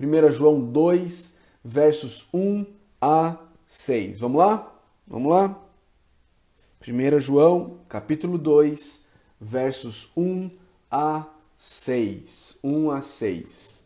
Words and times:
1 0.00 0.30
João 0.30 0.60
2, 0.60 1.36
versos 1.64 2.26
1 2.32 2.64
a 3.00 3.36
6. 3.66 4.20
Vamos 4.20 4.38
lá? 4.38 4.72
Vamos 5.06 5.30
lá? 5.30 5.60
1 6.86 7.18
João, 7.18 7.78
capítulo 7.88 8.38
2, 8.38 9.04
versos 9.40 10.10
1 10.16 10.50
a 10.90 11.26
6. 11.56 12.58
1 12.62 12.90
a 12.90 13.02
6. 13.02 13.78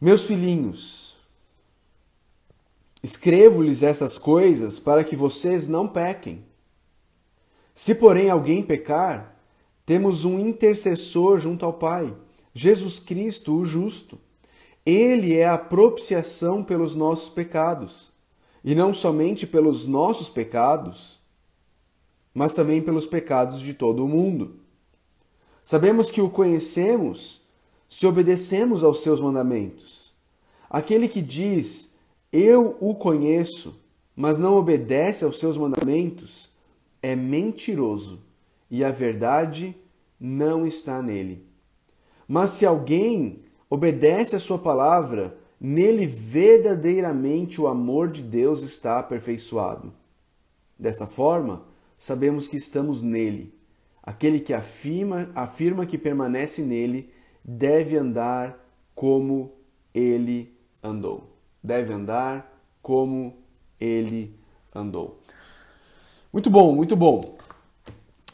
Meus 0.00 0.24
filhinhos, 0.24 1.16
escrevo-lhes 3.02 3.84
essas 3.84 4.18
coisas 4.18 4.80
para 4.80 5.04
que 5.04 5.14
vocês 5.14 5.68
não 5.68 5.86
pequem. 5.86 6.44
Se, 7.74 7.94
porém, 7.94 8.28
alguém 8.28 8.62
pecar, 8.62 9.36
temos 9.86 10.24
um 10.24 10.38
intercessor 10.38 11.38
junto 11.38 11.64
ao 11.64 11.72
Pai, 11.72 12.14
Jesus 12.54 12.98
Cristo, 12.98 13.54
o 13.54 13.64
justo. 13.64 14.18
Ele 14.84 15.36
é 15.36 15.46
a 15.46 15.56
propiciação 15.56 16.62
pelos 16.62 16.94
nossos 16.94 17.28
pecados, 17.28 18.10
e 18.64 18.74
não 18.74 18.92
somente 18.92 19.46
pelos 19.46 19.86
nossos 19.86 20.28
pecados, 20.28 21.20
mas 22.34 22.52
também 22.52 22.82
pelos 22.82 23.06
pecados 23.06 23.60
de 23.60 23.74
todo 23.74 24.04
o 24.04 24.08
mundo. 24.08 24.56
Sabemos 25.62 26.10
que 26.10 26.20
o 26.20 26.30
conhecemos 26.30 27.40
se 27.86 28.06
obedecemos 28.06 28.82
aos 28.82 29.02
seus 29.02 29.20
mandamentos. 29.20 30.12
Aquele 30.68 31.06
que 31.06 31.20
diz, 31.20 31.94
Eu 32.32 32.76
o 32.80 32.94
conheço, 32.94 33.78
mas 34.16 34.38
não 34.38 34.56
obedece 34.56 35.24
aos 35.24 35.38
seus 35.38 35.56
mandamentos, 35.56 36.50
é 37.02 37.14
mentiroso 37.14 38.20
e 38.70 38.82
a 38.82 38.90
verdade 38.90 39.76
não 40.18 40.66
está 40.66 41.02
nele. 41.02 41.51
Mas 42.32 42.52
se 42.52 42.64
alguém 42.64 43.40
obedece 43.68 44.34
a 44.34 44.38
sua 44.38 44.56
palavra, 44.58 45.36
nele 45.60 46.06
verdadeiramente 46.06 47.60
o 47.60 47.68
amor 47.68 48.10
de 48.10 48.22
Deus 48.22 48.62
está 48.62 48.98
aperfeiçoado. 48.98 49.92
Desta 50.78 51.06
forma, 51.06 51.62
sabemos 51.98 52.48
que 52.48 52.56
estamos 52.56 53.02
nele. 53.02 53.52
Aquele 54.02 54.40
que 54.40 54.54
afirma, 54.54 55.28
afirma 55.34 55.84
que 55.84 55.98
permanece 55.98 56.62
nele 56.62 57.10
deve 57.44 57.98
andar 57.98 58.66
como 58.94 59.52
ele 59.92 60.56
andou. 60.82 61.36
Deve 61.62 61.92
andar 61.92 62.50
como 62.80 63.36
ele 63.78 64.34
andou. 64.74 65.20
Muito 66.32 66.48
bom, 66.48 66.74
muito 66.74 66.96
bom. 66.96 67.20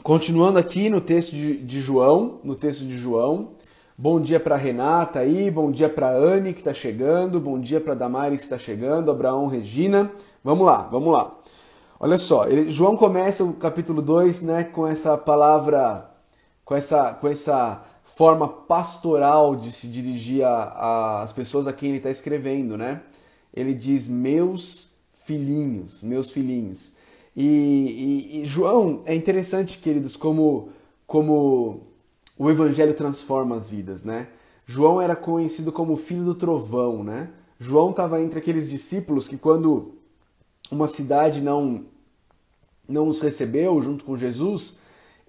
Continuando 0.04 0.56
aqui 0.56 0.88
no 0.88 1.00
texto 1.00 1.32
de, 1.32 1.56
de 1.56 1.80
João, 1.80 2.38
no 2.44 2.54
texto 2.54 2.86
de 2.86 2.96
João. 2.96 3.57
Bom 4.00 4.20
dia 4.20 4.38
para 4.38 4.54
Renata 4.56 5.18
aí, 5.18 5.50
bom 5.50 5.72
dia 5.72 5.88
para 5.88 6.16
Anne 6.16 6.52
que 6.52 6.60
está 6.60 6.72
chegando, 6.72 7.40
bom 7.40 7.58
dia 7.58 7.80
para 7.80 7.94
Damares 7.94 8.38
que 8.38 8.44
está 8.44 8.56
chegando, 8.56 9.10
Abraão, 9.10 9.48
Regina. 9.48 10.08
Vamos 10.44 10.64
lá, 10.64 10.82
vamos 10.82 11.12
lá. 11.12 11.36
Olha 11.98 12.16
só, 12.16 12.46
ele, 12.46 12.70
João 12.70 12.96
começa 12.96 13.42
o 13.42 13.54
capítulo 13.54 14.00
2 14.00 14.42
né, 14.42 14.62
com 14.62 14.86
essa 14.86 15.18
palavra, 15.18 16.08
com 16.64 16.76
essa, 16.76 17.12
com 17.12 17.26
essa 17.26 17.84
forma 18.04 18.46
pastoral 18.46 19.56
de 19.56 19.72
se 19.72 19.88
dirigir 19.88 20.44
às 20.46 21.32
pessoas 21.32 21.66
a 21.66 21.72
quem 21.72 21.88
ele 21.88 21.98
está 21.98 22.10
escrevendo, 22.10 22.78
né? 22.78 23.02
Ele 23.52 23.74
diz, 23.74 24.06
meus 24.06 24.92
filhinhos, 25.24 26.04
meus 26.04 26.30
filhinhos. 26.30 26.92
E, 27.36 27.42
e, 27.44 28.42
e, 28.42 28.46
João, 28.46 29.02
é 29.06 29.12
interessante, 29.16 29.76
queridos, 29.76 30.16
como, 30.16 30.68
como 31.04 31.87
o 32.38 32.48
evangelho 32.48 32.94
transforma 32.94 33.56
as 33.56 33.68
vidas, 33.68 34.04
né? 34.04 34.28
João 34.64 35.00
era 35.00 35.16
conhecido 35.16 35.72
como 35.72 35.96
filho 35.96 36.24
do 36.24 36.34
trovão, 36.34 37.02
né? 37.02 37.30
João 37.58 37.90
estava 37.90 38.20
entre 38.22 38.38
aqueles 38.38 38.70
discípulos 38.70 39.26
que 39.26 39.36
quando 39.36 39.94
uma 40.70 40.86
cidade 40.86 41.40
não 41.40 41.86
não 42.88 43.08
os 43.08 43.20
recebeu 43.20 43.82
junto 43.82 44.04
com 44.04 44.16
Jesus, 44.16 44.78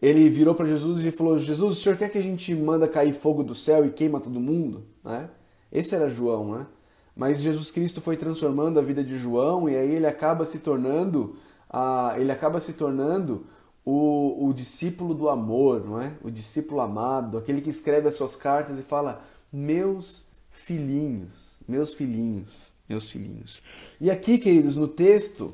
ele 0.02 0.30
virou 0.30 0.56
para 0.56 0.68
Jesus 0.68 1.04
e 1.04 1.12
falou: 1.12 1.38
Jesus, 1.38 1.78
o 1.78 1.82
senhor 1.82 1.98
quer 1.98 2.10
que 2.10 2.18
a 2.18 2.24
gente 2.24 2.54
manda 2.56 2.88
cair 2.88 3.14
fogo 3.14 3.44
do 3.44 3.56
céu 3.56 3.86
e 3.86 3.90
queima 3.90 4.20
todo 4.20 4.40
mundo? 4.40 4.84
Né? 5.04 5.30
Esse 5.72 5.96
era 5.96 6.10
João, 6.10 6.52
né? 6.52 6.68
Mas 7.16 7.42
Jesus 7.42 7.70
Cristo 7.70 8.00
foi 8.00 8.16
transformando 8.16 8.80
a 8.80 8.82
vida 8.82 9.04
de 9.04 9.18
João 9.18 9.68
e 9.68 9.76
aí 9.76 9.96
ele 9.96 10.06
acaba 10.06 10.46
se 10.46 10.60
tornando, 10.60 11.36
uh, 11.70 12.18
ele 12.18 12.32
acaba 12.32 12.62
se 12.62 12.74
tornando 12.74 13.46
o, 13.86 14.48
o 14.48 14.54
discípulo 14.54 15.14
do 15.14 15.30
amor, 15.30 15.86
não 15.86 16.02
é? 16.02 16.14
O 16.24 16.30
discípulo 16.30 16.82
amado, 16.82 17.38
aquele 17.38 17.62
que 17.62 17.70
escreve 17.70 18.08
as 18.08 18.16
suas 18.16 18.36
cartas 18.36 18.78
e 18.78 18.82
fala: 18.82 19.24
meus 19.52 20.28
filhinhos, 20.52 21.60
meus 21.68 21.94
filhinhos 21.94 22.70
meus 22.90 23.12
filhinhos. 23.12 23.62
E 24.02 24.10
aqui, 24.10 24.40
queridos, 24.40 24.76
no 24.76 24.88
texto, 24.88 25.48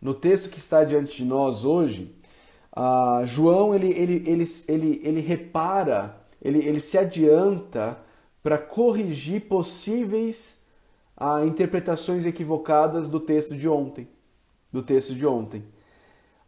no 0.00 0.14
texto 0.14 0.48
que 0.48 0.58
está 0.58 0.84
diante 0.84 1.16
de 1.16 1.24
nós 1.24 1.64
hoje, 1.64 2.14
João 3.26 3.74
ele, 3.74 3.88
ele, 3.88 4.22
ele, 4.24 4.46
ele, 4.68 5.00
ele 5.02 5.20
repara, 5.20 6.16
ele, 6.40 6.60
ele 6.60 6.80
se 6.80 6.96
adianta 6.96 7.98
para 8.40 8.56
corrigir 8.56 9.42
possíveis 9.48 10.62
uh, 11.20 11.44
interpretações 11.44 12.24
equivocadas 12.24 13.08
do 13.08 13.18
texto 13.18 13.56
de 13.56 13.68
ontem. 13.68 14.08
Do 14.72 14.82
texto 14.82 15.14
de 15.14 15.26
ontem. 15.26 15.64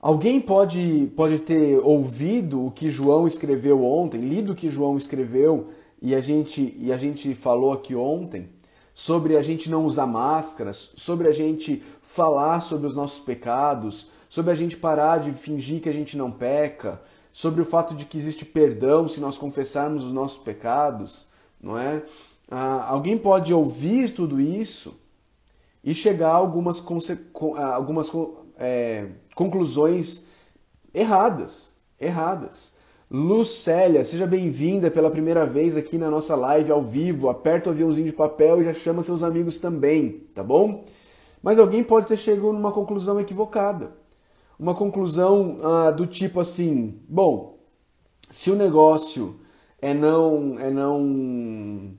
Alguém 0.03 0.41
pode, 0.41 1.13
pode 1.15 1.39
ter 1.39 1.79
ouvido 1.79 2.67
o 2.67 2.73
que 2.73 2.91
João 2.91 3.25
escreveu 3.25 3.85
ontem, 3.85 4.21
lido 4.21 4.51
o 4.51 4.55
que 4.57 4.69
João 4.69 4.97
escreveu 4.97 5.69
e 6.03 6.13
a 6.13 6.21
gente, 6.21 6.77
e 6.77 6.93
a 6.93 6.99
gente 6.99 7.33
falou 7.37 7.73
aqui 7.73 7.95
ontem, 7.95 8.49
sobre 8.93 9.37
a 9.37 9.43
gente 9.43 9.71
não 9.71 9.87
usar 9.87 10.07
máscaras, 10.07 10.93
sobre 10.97 11.29
a 11.29 11.33
gente 11.33 11.85
falar 12.01 12.59
sobre 12.61 12.89
os 12.89 12.97
nossos 12.97 13.21
pecados, 13.21 14.09
sobre 14.29 14.51
a 14.51 14.57
gente 14.57 14.77
parar 14.77 15.19
de 15.19 15.31
fingir 15.31 15.81
que 15.81 15.89
a 15.89 15.95
gente 15.95 16.17
não 16.17 16.33
peca, 16.33 17.01
sobre 17.33 17.63
o 17.63 17.65
fato 17.65 17.95
de 17.95 18.05
que 18.05 18.19
existe 18.19 18.45
perdão 18.45 19.09
se 19.09 19.21
nós 19.21 19.39
confessarmos 19.39 20.05
os 20.05 20.13
nossos 20.13 20.39
pecados, 20.39 21.29
não 21.63 21.79
é? 21.79 22.03
Ah, 22.51 22.87
alguém 22.89 23.17
pode 23.17 23.55
ouvir 23.55 24.13
tudo 24.13 24.41
isso 24.41 25.01
e 25.85 25.95
chegar 25.95 26.31
a 26.31 26.35
algumas, 26.35 26.85
algumas 27.73 28.11
é, 28.63 29.07
conclusões 29.35 30.25
erradas, 30.95 31.75
erradas. 32.01 32.71
Lucélia, 33.11 34.05
seja 34.05 34.25
bem-vinda 34.27 34.91
pela 34.91 35.11
primeira 35.11 35.45
vez 35.45 35.77
aqui 35.77 35.99
na 35.99 36.09
nossa 36.09 36.37
live 36.37 36.71
ao 36.71 36.81
vivo. 36.81 37.29
Aperta 37.29 37.69
o 37.69 37.73
aviãozinho 37.73 38.07
de 38.07 38.13
papel 38.13 38.61
e 38.61 38.65
já 38.65 38.73
chama 38.73 39.03
seus 39.03 39.23
amigos 39.23 39.59
também, 39.59 40.29
tá 40.33 40.43
bom? 40.43 40.85
Mas 41.43 41.59
alguém 41.59 41.83
pode 41.83 42.07
ter 42.07 42.17
chegado 42.17 42.53
numa 42.53 42.73
conclusão 42.73 43.21
equivocada. 43.21 43.93
Uma 44.59 44.75
conclusão 44.75 45.59
ah, 45.63 45.91
do 45.91 46.07
tipo 46.07 46.39
assim: 46.39 47.01
bom, 47.09 47.59
se 48.31 48.51
o 48.51 48.55
negócio 48.55 49.41
é 49.81 49.93
não. 49.93 50.57
é 50.59 50.71
não. 50.71 51.91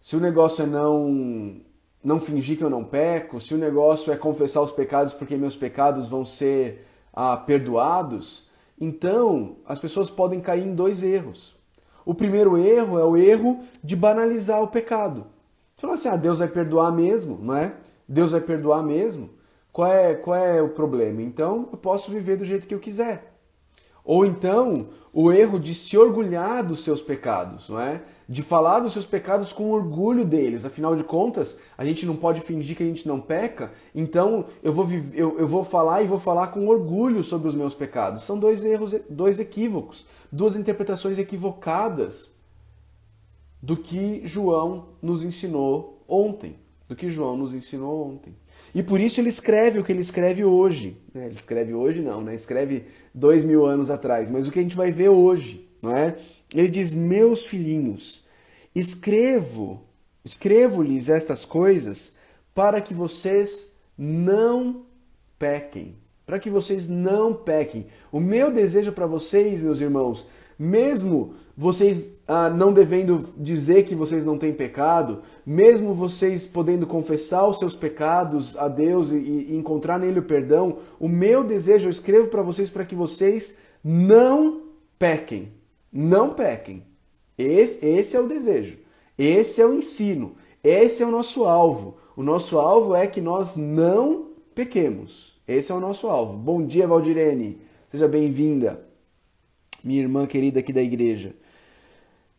Se 0.00 0.16
o 0.16 0.20
negócio 0.20 0.64
é 0.64 0.66
não. 0.66 1.60
Não 2.02 2.18
fingir 2.18 2.56
que 2.56 2.64
eu 2.64 2.70
não 2.70 2.84
peco, 2.84 3.40
se 3.40 3.54
o 3.54 3.58
negócio 3.58 4.12
é 4.12 4.16
confessar 4.16 4.62
os 4.62 4.72
pecados 4.72 5.12
porque 5.12 5.36
meus 5.36 5.56
pecados 5.56 6.08
vão 6.08 6.24
ser 6.24 6.86
ah, 7.12 7.36
perdoados 7.36 8.50
então, 8.80 9.56
as 9.66 9.78
pessoas 9.78 10.08
podem 10.08 10.40
cair 10.40 10.66
em 10.66 10.74
dois 10.74 11.02
erros. 11.02 11.54
O 12.04 12.14
primeiro 12.14 12.56
erro 12.56 12.98
é 12.98 13.04
o 13.04 13.16
erro 13.16 13.60
de 13.84 13.94
banalizar 13.94 14.62
o 14.62 14.68
pecado. 14.68 15.26
Você 15.76 15.82
fala 15.82 15.94
assim, 15.94 16.08
ah, 16.08 16.16
Deus 16.16 16.38
vai 16.38 16.48
perdoar 16.48 16.90
mesmo, 16.90 17.38
não 17.42 17.54
é? 17.54 17.74
Deus 18.08 18.32
vai 18.32 18.40
perdoar 18.40 18.82
mesmo. 18.82 19.30
Qual 19.70 19.86
é, 19.86 20.14
qual 20.14 20.36
é 20.36 20.62
o 20.62 20.70
problema? 20.70 21.20
Então, 21.20 21.68
eu 21.70 21.78
posso 21.78 22.10
viver 22.10 22.38
do 22.38 22.44
jeito 22.44 22.66
que 22.66 22.74
eu 22.74 22.80
quiser. 22.80 23.34
Ou 24.02 24.24
então, 24.24 24.88
o 25.12 25.30
erro 25.30 25.60
de 25.60 25.74
se 25.74 25.96
orgulhar 25.98 26.64
dos 26.64 26.82
seus 26.82 27.02
pecados, 27.02 27.68
não 27.68 27.78
é? 27.78 28.00
De 28.32 28.42
falar 28.42 28.78
dos 28.78 28.92
seus 28.92 29.04
pecados 29.04 29.52
com 29.52 29.72
orgulho 29.72 30.24
deles. 30.24 30.64
Afinal 30.64 30.94
de 30.94 31.02
contas, 31.02 31.58
a 31.76 31.84
gente 31.84 32.06
não 32.06 32.14
pode 32.14 32.40
fingir 32.40 32.76
que 32.76 32.82
a 32.84 32.86
gente 32.86 33.08
não 33.08 33.20
peca, 33.20 33.72
então 33.92 34.44
eu 34.62 34.72
vou, 34.72 34.88
eu, 35.12 35.36
eu 35.40 35.48
vou 35.48 35.64
falar 35.64 36.02
e 36.02 36.06
vou 36.06 36.16
falar 36.18 36.46
com 36.46 36.68
orgulho 36.68 37.24
sobre 37.24 37.48
os 37.48 37.56
meus 37.56 37.74
pecados. 37.74 38.22
São 38.22 38.38
dois 38.38 38.64
erros, 38.64 38.94
dois 39.10 39.40
equívocos, 39.40 40.06
duas 40.30 40.54
interpretações 40.54 41.18
equivocadas 41.18 42.32
do 43.60 43.76
que 43.76 44.22
João 44.24 44.90
nos 45.02 45.24
ensinou 45.24 46.04
ontem. 46.08 46.54
Do 46.88 46.94
que 46.94 47.10
João 47.10 47.36
nos 47.36 47.52
ensinou 47.52 48.12
ontem. 48.12 48.34
E 48.72 48.82
por 48.82 49.00
isso 49.00 49.20
ele 49.20 49.28
escreve 49.28 49.80
o 49.80 49.84
que 49.84 49.90
ele 49.90 50.00
escreve 50.00 50.44
hoje. 50.44 50.96
Né? 51.12 51.26
Ele 51.26 51.34
escreve 51.34 51.74
hoje 51.74 52.00
não, 52.00 52.20
né? 52.20 52.34
Escreve 52.34 52.84
dois 53.12 53.44
mil 53.44 53.66
anos 53.66 53.90
atrás. 53.90 54.30
Mas 54.30 54.46
o 54.46 54.52
que 54.52 54.60
a 54.60 54.62
gente 54.62 54.76
vai 54.76 54.92
ver 54.92 55.08
hoje, 55.08 55.68
não 55.82 55.90
é? 55.90 56.16
Ele 56.54 56.68
diz: 56.68 56.92
Meus 56.92 57.44
filhinhos, 57.44 58.24
escrevo, 58.74 59.82
escrevo-lhes 60.24 61.08
estas 61.08 61.44
coisas 61.44 62.12
para 62.54 62.80
que 62.80 62.94
vocês 62.94 63.72
não 63.96 64.84
pequem. 65.38 65.94
Para 66.26 66.38
que 66.38 66.50
vocês 66.50 66.88
não 66.88 67.34
pequem. 67.34 67.86
O 68.12 68.20
meu 68.20 68.52
desejo 68.52 68.92
para 68.92 69.06
vocês, 69.06 69.62
meus 69.62 69.80
irmãos, 69.80 70.28
mesmo 70.58 71.34
vocês 71.56 72.20
ah, 72.26 72.48
não 72.48 72.72
devendo 72.72 73.34
dizer 73.36 73.84
que 73.84 73.94
vocês 73.94 74.24
não 74.24 74.38
têm 74.38 74.52
pecado, 74.52 75.20
mesmo 75.44 75.92
vocês 75.92 76.46
podendo 76.46 76.86
confessar 76.86 77.46
os 77.46 77.58
seus 77.58 77.74
pecados 77.74 78.56
a 78.56 78.68
Deus 78.68 79.10
e, 79.10 79.16
e 79.16 79.56
encontrar 79.56 79.98
nele 79.98 80.20
o 80.20 80.24
perdão, 80.24 80.78
o 80.98 81.08
meu 81.08 81.42
desejo, 81.42 81.86
eu 81.86 81.90
escrevo 81.90 82.28
para 82.28 82.42
vocês 82.42 82.70
para 82.70 82.84
que 82.84 82.94
vocês 82.94 83.58
não 83.82 84.62
pequem. 84.98 85.59
Não 85.92 86.30
pequem. 86.30 86.82
Esse, 87.36 87.84
esse 87.84 88.16
é 88.16 88.20
o 88.20 88.28
desejo. 88.28 88.78
Esse 89.18 89.60
é 89.60 89.66
o 89.66 89.74
ensino. 89.74 90.36
Esse 90.62 91.02
é 91.02 91.06
o 91.06 91.10
nosso 91.10 91.44
alvo. 91.44 91.98
O 92.16 92.22
nosso 92.22 92.58
alvo 92.58 92.94
é 92.94 93.06
que 93.06 93.20
nós 93.20 93.56
não 93.56 94.30
pequemos. 94.54 95.40
Esse 95.48 95.72
é 95.72 95.74
o 95.74 95.80
nosso 95.80 96.06
alvo. 96.06 96.36
Bom 96.36 96.64
dia, 96.64 96.86
Valdirene. 96.86 97.60
Seja 97.90 98.06
bem-vinda, 98.06 98.86
minha 99.82 100.00
irmã 100.00 100.26
querida 100.26 100.60
aqui 100.60 100.72
da 100.72 100.82
igreja. 100.82 101.34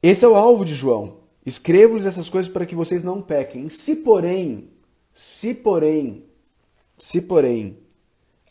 Esse 0.01 0.23
é 0.23 0.27
o 0.27 0.35
alvo 0.35 0.63
de 0.63 0.73
João. 0.73 1.17
Escrevo-lhes 1.45 2.05
essas 2.05 2.29
coisas 2.29 2.51
para 2.51 2.65
que 2.65 2.75
vocês 2.75 3.03
não 3.03 3.21
pequem. 3.21 3.67
Se 3.69 3.97
porém, 3.97 4.69
se 5.13 5.53
porém, 5.53 6.23
se 6.97 7.21
porém 7.21 7.77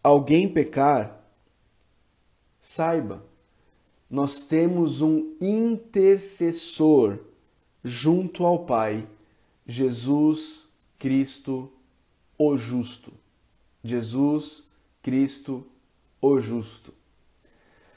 alguém 0.03 0.49
pecar, 0.49 1.25
saiba, 2.61 3.25
nós 4.11 4.43
temos 4.43 5.01
um 5.01 5.37
intercessor 5.41 7.19
junto 7.85 8.45
ao 8.45 8.61
Pai, 8.67 9.07
Jesus 9.67 10.65
Cristo 10.99 11.71
o 12.37 12.57
justo. 12.57 13.13
Jesus 13.85 14.65
Cristo 15.03 15.65
o 16.21 16.41
justo. 16.41 16.93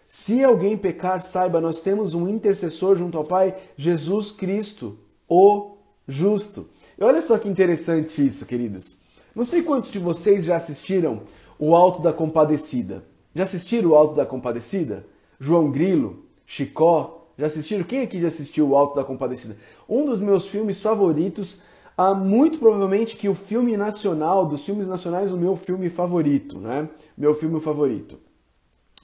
Se 0.04 0.44
alguém 0.44 0.77
pecar, 0.77 1.21
saiba, 1.21 1.60
nós 1.60 1.81
temos 1.81 2.13
um 2.13 2.30
intercessor 2.30 2.95
junto 2.95 3.18
ao 3.18 3.24
Pai, 3.24 3.57
Jesus 3.75 4.31
Cristo, 4.31 4.98
o 5.27 5.77
justo. 6.07 6.69
E 6.98 7.04
olha 7.04 7.21
só 7.21 7.39
que 7.39 7.50
interessante 7.50 8.25
isso, 8.25 8.45
queridos. 8.45 8.98
Não 9.36 9.44
sei 9.44 9.63
quantos 9.63 9.89
de 9.89 9.98
vocês 9.98 10.45
já 10.45 10.57
assistiram 10.57 11.24
o 11.57 11.75
Alto 11.75 12.01
da 12.01 12.13
Compadecida. 12.13 13.04
Já 13.33 13.45
assistiram 13.45 13.89
o 13.89 13.95
Alto 13.95 14.13
da 14.13 14.25
Compadecida? 14.25 15.06
João 15.40 15.72
Grilo, 15.72 16.24
Chicó, 16.46 17.24
já 17.38 17.48
assistiram? 17.48 17.84
Quem 17.84 18.02
aqui 18.02 18.20
já 18.20 18.28
assistiu 18.28 18.70
o 18.70 18.76
Alto 18.76 18.96
da 18.96 19.04
Compadecida? 19.04 19.58
Um 19.90 20.06
dos 20.06 20.20
meus 20.20 20.48
filmes 20.48 20.82
favoritos, 20.82 21.62
ah, 21.98 22.14
muito 22.14 22.60
provavelmente 22.60 23.16
que 23.16 23.28
o 23.28 23.36
filme 23.36 23.76
nacional, 23.76 24.46
dos 24.46 24.64
filmes 24.64 24.88
nacionais, 24.88 25.32
o 25.32 25.38
meu 25.38 25.56
filme 25.56 25.90
favorito, 25.90 26.60
né? 26.60 26.90
Meu 27.18 27.34
filme 27.34 27.60
favorito. 27.60 28.20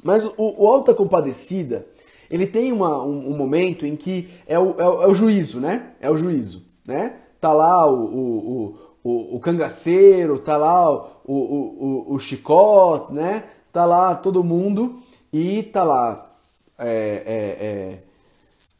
Mas 0.04 0.24
o, 0.24 0.64
o 0.64 0.68
Alta 0.68 0.94
Compadecida, 0.94 1.86
ele 2.32 2.46
tem 2.46 2.72
uma, 2.72 3.04
um, 3.04 3.32
um, 3.32 3.38
momento 3.38 3.86
em 3.86 3.96
que 3.96 4.30
é 4.48 4.58
o, 4.58 4.76
é, 4.78 4.88
o, 4.88 5.04
é 5.04 5.08
o, 5.08 5.14
juízo, 5.14 5.60
né? 5.60 5.94
É 6.00 6.10
o 6.10 6.18
juízo, 6.18 6.64
né? 6.86 7.16
Tá 7.42 7.52
lá 7.52 7.90
o, 7.92 8.04
o, 8.04 8.80
o, 9.04 9.36
o 9.36 9.40
cangaceiro, 9.40 10.38
tá 10.38 10.56
lá 10.56 10.92
o, 10.92 11.10
o, 11.26 12.06
o, 12.08 12.14
o 12.14 12.20
chicote, 12.20 13.14
né? 13.14 13.46
Tá 13.72 13.86
lá 13.86 14.16
todo 14.16 14.44
mundo 14.44 15.00
e 15.32 15.64
tá 15.64 15.84
lá 15.84 16.30
é, 16.78 16.88
é, 16.88 17.66
é, 17.66 18.00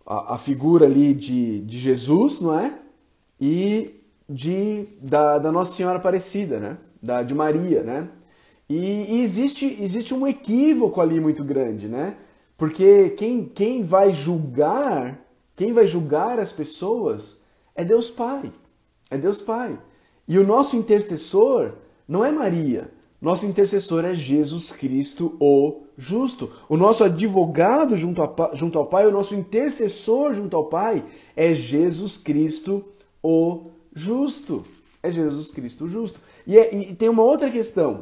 a, 0.06 0.36
a, 0.36 0.38
figura 0.38 0.86
ali 0.86 1.14
de, 1.14 1.62
de 1.62 1.78
Jesus, 1.78 2.40
não 2.40 2.58
é? 2.58 2.74
E 3.40 3.94
de, 4.28 4.86
da, 5.04 5.38
da 5.38 5.52
Nossa 5.52 5.76
Senhora 5.76 5.98
Aparecida, 5.98 6.60
né? 6.60 6.78
Da, 7.02 7.24
de 7.24 7.36
Maria, 7.36 7.84
né? 7.84 8.08
E, 8.70 9.16
e, 9.16 9.22
existe, 9.22 9.78
existe 9.82 10.14
um 10.14 10.28
equívoco 10.28 11.02
ali 11.02 11.20
muito 11.20 11.44
grande, 11.44 11.88
né? 11.88 12.16
Porque 12.58 13.12
quem, 13.12 13.46
quem 13.46 13.84
vai 13.84 14.14
julgar, 14.14 15.20
quem 15.58 15.74
vai 15.74 15.88
julgar 15.88 16.40
as 16.40 16.52
pessoas 16.52 17.40
é 17.76 17.84
Deus 17.84 18.10
Pai. 18.10 18.52
É 19.10 19.18
Deus 19.18 19.42
Pai. 19.42 19.80
E 20.28 20.38
o 20.38 20.46
nosso 20.46 20.76
intercessor 20.76 21.74
não 22.08 22.24
é 22.24 22.32
Maria. 22.32 22.92
Nosso 23.22 23.46
intercessor 23.46 24.06
é 24.06 24.14
Jesus 24.14 24.72
Cristo, 24.72 25.36
o 25.40 25.84
justo. 26.00 26.50
O 26.70 26.78
nosso 26.78 27.04
advogado 27.04 27.98
junto, 27.98 28.24
a, 28.24 28.52
junto 28.54 28.80
ao 28.80 28.86
Pai, 28.86 29.06
o 29.06 29.12
nosso 29.12 29.36
intercessor 29.36 30.34
junto 30.34 30.56
ao 30.56 30.66
Pai 30.66 31.04
é 31.36 31.54
Jesus 31.54 32.16
Cristo, 32.16 32.84
o 33.22 33.66
justo. 33.94 34.66
É 35.04 35.12
Jesus 35.12 35.52
Cristo, 35.52 35.88
justo. 35.88 36.22
E, 36.48 36.58
é, 36.58 36.74
e 36.74 36.96
tem 36.96 37.10
uma 37.10 37.24
outra 37.24 37.52
questão. 37.52 38.02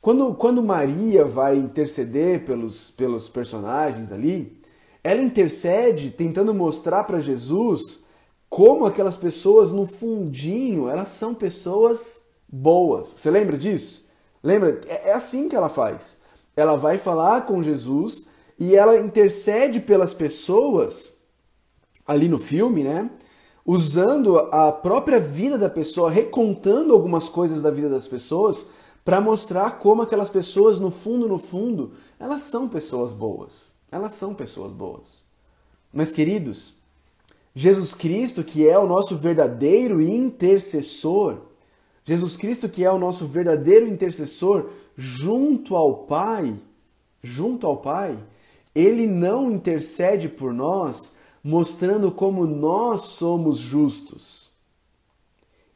Quando, 0.00 0.34
quando 0.34 0.62
Maria 0.62 1.24
vai 1.24 1.56
interceder 1.56 2.44
pelos, 2.44 2.90
pelos 2.90 3.28
personagens 3.28 4.10
ali, 4.10 4.60
ela 5.02 5.22
intercede 5.22 6.10
tentando 6.10 6.52
mostrar 6.52 7.04
para 7.04 7.20
Jesus 7.20 8.02
como 8.48 8.84
aquelas 8.84 9.16
pessoas 9.16 9.72
no 9.72 9.86
fundinho, 9.86 10.88
elas 10.88 11.12
são 11.12 11.34
pessoas 11.34 12.22
boas. 12.48 13.06
Você 13.16 13.30
lembra 13.30 13.56
disso? 13.56 14.08
Lembra? 14.42 14.80
É, 14.88 15.10
é 15.10 15.12
assim 15.12 15.48
que 15.48 15.54
ela 15.54 15.68
faz. 15.68 16.20
Ela 16.56 16.76
vai 16.76 16.98
falar 16.98 17.46
com 17.46 17.62
Jesus 17.62 18.28
e 18.58 18.76
ela 18.76 18.98
intercede 18.98 19.80
pelas 19.80 20.12
pessoas 20.12 21.14
ali 22.06 22.28
no 22.28 22.38
filme, 22.38 22.84
né? 22.84 23.10
Usando 23.64 24.38
a 24.38 24.72
própria 24.72 25.20
vida 25.20 25.56
da 25.56 25.70
pessoa, 25.70 26.10
recontando 26.10 26.92
algumas 26.92 27.28
coisas 27.28 27.62
da 27.62 27.70
vida 27.70 27.88
das 27.88 28.08
pessoas 28.08 28.66
para 29.04 29.20
mostrar 29.20 29.78
como 29.78 30.02
aquelas 30.02 30.30
pessoas, 30.30 30.78
no 30.78 30.90
fundo, 30.90 31.28
no 31.28 31.38
fundo, 31.38 31.92
elas 32.18 32.42
são 32.42 32.68
pessoas 32.68 33.12
boas. 33.12 33.72
Elas 33.90 34.12
são 34.14 34.34
pessoas 34.34 34.72
boas. 34.72 35.22
Mas, 35.92 36.12
queridos, 36.12 36.74
Jesus 37.54 37.92
Cristo, 37.92 38.42
que 38.42 38.66
é 38.66 38.78
o 38.78 38.86
nosso 38.86 39.16
verdadeiro 39.16 40.00
intercessor, 40.00 41.38
Jesus 42.04 42.36
Cristo, 42.36 42.68
que 42.68 42.84
é 42.84 42.90
o 42.90 42.98
nosso 42.98 43.26
verdadeiro 43.26 43.86
intercessor 43.86 44.70
junto 44.96 45.76
ao 45.76 46.04
Pai, 46.06 46.54
junto 47.22 47.66
ao 47.66 47.76
Pai, 47.76 48.18
ele 48.74 49.06
não 49.06 49.50
intercede 49.50 50.28
por 50.28 50.52
nós 50.52 51.14
mostrando 51.42 52.10
como 52.10 52.46
nós 52.46 53.02
somos 53.02 53.58
justos. 53.58 54.50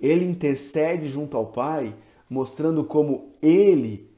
Ele 0.01 0.25
intercede 0.25 1.09
junto 1.09 1.37
ao 1.37 1.47
Pai 1.47 1.95
mostrando 2.29 2.85
como 2.85 3.33
ele 3.41 4.09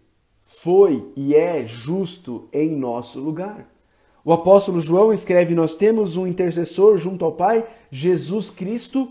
foi 0.45 1.13
e 1.17 1.35
é 1.35 1.65
justo 1.65 2.49
em 2.53 2.75
nosso 2.75 3.21
lugar. 3.21 3.67
O 4.25 4.33
apóstolo 4.33 4.81
João 4.81 5.13
escreve: 5.13 5.55
Nós 5.55 5.75
temos 5.75 6.17
um 6.17 6.27
intercessor 6.27 6.97
junto 6.97 7.25
ao 7.25 7.33
Pai, 7.33 7.67
Jesus 7.91 8.51
Cristo, 8.51 9.09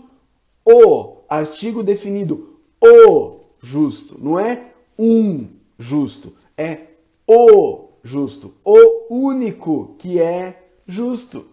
o, 0.64 1.16
artigo 1.28 1.82
definido, 1.82 2.58
o 2.80 3.40
justo. 3.62 4.22
Não 4.22 4.38
é 4.38 4.72
um 4.98 5.46
justo, 5.78 6.34
é 6.56 6.88
o 7.26 7.88
justo, 8.02 8.54
o 8.64 9.14
único 9.14 9.94
que 9.98 10.20
é 10.20 10.70
justo. 10.86 11.46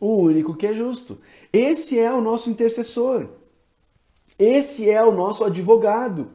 O 0.00 0.18
único 0.18 0.54
que 0.54 0.66
é 0.66 0.72
justo. 0.72 1.18
Esse 1.52 1.98
é 1.98 2.12
o 2.12 2.20
nosso 2.20 2.50
intercessor. 2.50 3.26
Esse 4.38 4.88
é 4.88 5.02
o 5.02 5.10
nosso 5.10 5.42
advogado. 5.42 6.28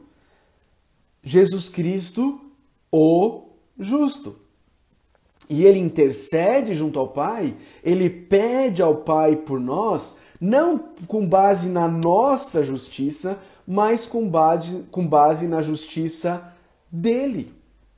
Jesus 1.22 1.70
Cristo, 1.70 2.40
o 2.92 3.44
justo. 3.78 4.36
E 5.48 5.64
ele 5.64 5.78
intercede 5.78 6.74
junto 6.74 6.98
ao 6.98 7.08
Pai, 7.08 7.56
ele 7.82 8.10
pede 8.10 8.82
ao 8.82 8.96
Pai 8.96 9.36
por 9.36 9.60
nós, 9.60 10.18
não 10.40 10.78
com 11.06 11.26
base 11.26 11.68
na 11.68 11.88
nossa 11.88 12.62
justiça, 12.62 13.38
mas 13.66 14.04
com 14.04 14.28
base, 14.28 14.84
com 14.90 15.06
base 15.06 15.46
na 15.46 15.62
justiça 15.62 16.53
dele. 16.94 17.52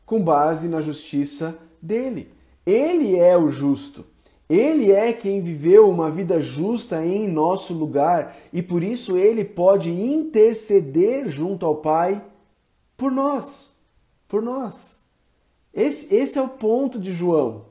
Com 0.05 0.23
base 0.23 0.69
na 0.69 0.81
justiça 0.81 1.59
dele. 1.83 2.33
Ele 2.65 3.17
é 3.17 3.37
o 3.37 3.51
justo. 3.51 4.05
Ele 4.49 4.93
é 4.93 5.13
quem 5.13 5.41
viveu 5.41 5.91
uma 5.91 6.09
vida 6.09 6.41
justa 6.41 7.05
em 7.05 7.27
nosso 7.27 7.75
lugar 7.75 8.37
e 8.53 8.63
por 8.63 8.83
isso 8.83 9.17
ele 9.17 9.45
pode 9.45 9.91
interceder 9.91 11.29
junto 11.29 11.67
ao 11.67 11.77
Pai 11.77 12.25
por 12.97 13.11
nós. 13.11 13.71
Por 14.29 14.41
nós. 14.41 14.97
Esse, 15.75 16.15
esse 16.15 16.39
é 16.39 16.43
o 16.43 16.49
ponto 16.49 16.99
de 16.99 17.13
João. 17.13 17.67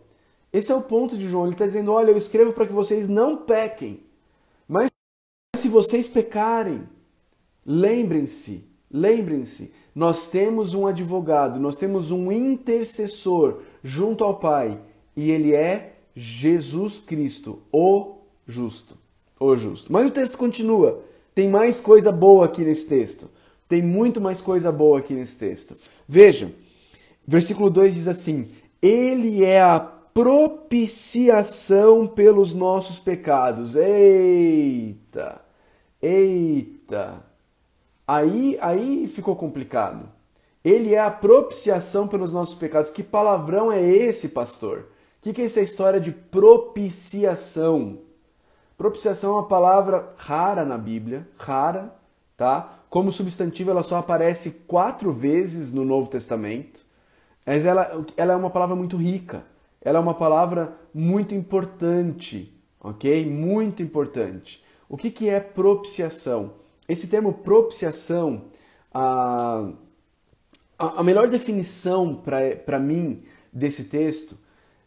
Esse 0.52 0.72
é 0.72 0.76
o 0.76 0.82
ponto 0.82 1.18
de 1.18 1.28
João. 1.28 1.46
Ele 1.46 1.54
está 1.54 1.66
dizendo: 1.66 1.92
olha, 1.92 2.12
eu 2.12 2.18
escrevo 2.18 2.54
para 2.54 2.68
que 2.68 2.74
vocês 2.74 3.08
não 3.08 3.38
pequem. 3.38 4.02
Mas 4.68 4.92
se 5.56 5.70
vocês 5.70 6.08
pecarem, 6.08 6.88
lembrem-se, 7.66 8.70
lembrem-se, 8.92 9.74
nós 9.96 10.28
temos 10.28 10.74
um 10.74 10.86
advogado, 10.86 11.58
nós 11.58 11.78
temos 11.78 12.12
um 12.12 12.30
intercessor 12.30 13.62
junto 13.82 14.26
ao 14.26 14.36
Pai 14.36 14.78
e 15.16 15.32
ele 15.32 15.56
é 15.56 15.94
Jesus 16.14 17.00
Cristo, 17.00 17.62
o 17.72 18.18
justo. 18.46 18.98
O 19.40 19.56
justo. 19.56 19.92
Mas 19.92 20.08
o 20.08 20.12
texto 20.12 20.38
continua. 20.38 21.02
Tem 21.34 21.50
mais 21.50 21.80
coisa 21.80 22.12
boa 22.12 22.46
aqui 22.46 22.66
nesse 22.66 22.88
texto. 22.88 23.30
Tem 23.68 23.82
muito 23.82 24.20
mais 24.20 24.42
coisa 24.42 24.70
boa 24.72 25.00
aqui 25.00 25.14
nesse 25.14 25.38
texto. 25.38 25.76
Veja, 26.08 26.52
versículo 27.26 27.70
2 27.70 27.96
diz 27.96 28.08
assim: 28.08 28.46
Ele 28.82 29.44
é 29.44 29.62
a 29.62 29.80
propiciação 29.80 32.08
pelos 32.08 32.54
nossos 32.54 33.00
pecados. 33.00 33.76
Eita! 33.76 35.42
Eita! 36.02 37.35
Aí, 38.08 38.58
aí 38.62 39.08
ficou 39.08 39.36
complicado. 39.36 40.08
Ele 40.64 40.94
é 40.94 41.00
a 41.00 41.12
propiciação 41.12 42.08
pelos 42.08 42.34
nossos 42.34 42.56
pecados. 42.56 42.92
Que 42.92 43.04
palavrão 43.04 43.72
é 43.72 43.82
esse, 43.82 44.30
pastor? 44.30 44.80
O 44.80 44.86
que, 45.22 45.34
que 45.34 45.42
é 45.42 45.46
essa 45.46 45.62
história 45.62 46.00
de 46.00 46.12
propiciação? 46.12 48.00
Propiciação 48.78 49.32
é 49.32 49.34
uma 49.36 49.48
palavra 49.48 50.06
rara 50.18 50.66
na 50.66 50.78
Bíblia, 50.78 51.28
rara, 51.38 51.96
tá? 52.36 52.80
Como 52.90 53.12
substantivo, 53.12 53.72
ela 53.72 53.84
só 53.84 53.98
aparece 53.98 54.52
quatro 54.68 55.12
vezes 55.12 55.72
no 55.72 55.86
Novo 55.86 56.10
Testamento, 56.10 56.86
mas 57.46 57.66
ela, 57.66 58.04
ela 58.18 58.34
é 58.34 58.36
uma 58.36 58.50
palavra 58.50 58.76
muito 58.76 58.98
rica. 58.98 59.44
Ela 59.82 60.00
é 60.00 60.02
uma 60.02 60.16
palavra 60.16 60.76
muito 60.94 61.36
importante, 61.36 62.52
ok? 62.80 63.26
Muito 63.30 63.84
importante. 63.84 64.64
O 64.90 64.98
que, 64.98 65.12
que 65.12 65.30
é 65.30 65.40
propiciação? 65.40 66.54
Esse 66.88 67.08
termo 67.08 67.34
propiciação, 67.34 68.44
a, 68.94 69.70
a 70.78 71.04
melhor 71.04 71.28
definição 71.28 72.22
para 72.66 72.80
mim 72.80 73.24
desse 73.52 73.86
texto, 73.86 74.38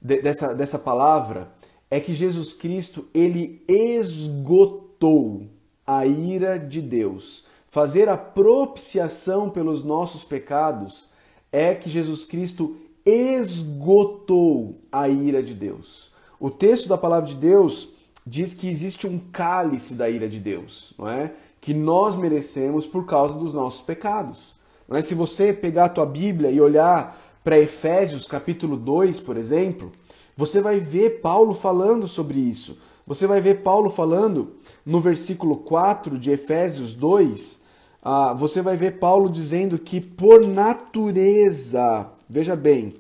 de, 0.01 0.21
dessa, 0.21 0.55
dessa 0.55 0.79
palavra, 0.79 1.53
é 1.91 1.99
que 1.99 2.15
Jesus 2.15 2.53
Cristo 2.53 3.07
ele 3.15 3.63
esgotou 3.67 5.47
a 5.87 6.07
ira 6.07 6.59
de 6.59 6.81
Deus. 6.83 7.47
Fazer 7.67 8.09
a 8.09 8.17
propiciação 8.17 9.51
pelos 9.51 9.83
nossos 9.83 10.25
pecados 10.25 11.09
é 11.51 11.75
que 11.75 11.91
Jesus 11.91 12.25
Cristo 12.25 12.77
esgotou 13.05 14.77
a 14.93 15.09
ira 15.09 15.43
de 15.43 15.55
Deus. 15.55 16.13
O 16.39 16.51
texto 16.51 16.89
da 16.89 16.99
palavra 16.99 17.29
de 17.29 17.35
Deus 17.35 17.91
diz 18.27 18.53
que 18.53 18.69
existe 18.69 19.07
um 19.07 19.19
cálice 19.19 19.95
da 19.95 20.09
ira 20.09 20.29
de 20.29 20.39
Deus, 20.39 20.93
não 20.99 21.09
é? 21.09 21.33
Que 21.61 21.75
nós 21.75 22.17
merecemos 22.17 22.87
por 22.87 23.07
causa 23.07 23.39
dos 23.39 23.55
nossos 23.55 23.83
pecados. 23.83 24.55
Não 24.89 24.97
é? 24.97 25.03
Se 25.03 25.15
você 25.15 25.53
pegar 25.53 25.87
a 25.87 25.91
tua 25.91 26.07
Bíblia 26.07 26.51
e 26.51 26.61
olhar 26.61 27.19
para 27.45 27.59
Efésios 27.59 28.27
capítulo 28.27 28.77
2, 28.77 29.21
por 29.21 29.37
exemplo, 29.37 29.93
você 30.37 30.61
vai 30.61 30.79
ver 30.79 31.21
Paulo 31.21 31.53
falando 31.53 32.07
sobre 32.07 32.39
isso. 32.39 32.79
Você 33.07 33.27
vai 33.27 33.41
ver 33.41 33.63
Paulo 33.63 33.91
falando 33.91 34.57
no 34.85 35.01
versículo 35.01 35.57
4 35.57 36.19
de 36.19 36.31
Efésios 36.31 36.95
2, 36.95 37.61
ah, 38.03 38.33
você 38.33 38.63
vai 38.63 38.77
ver 38.77 38.99
Paulo 38.99 39.29
dizendo 39.29 39.79
que 39.79 40.01
por 40.01 40.47
natureza, 40.47 42.07
veja 42.29 42.55
bem, 42.55 42.95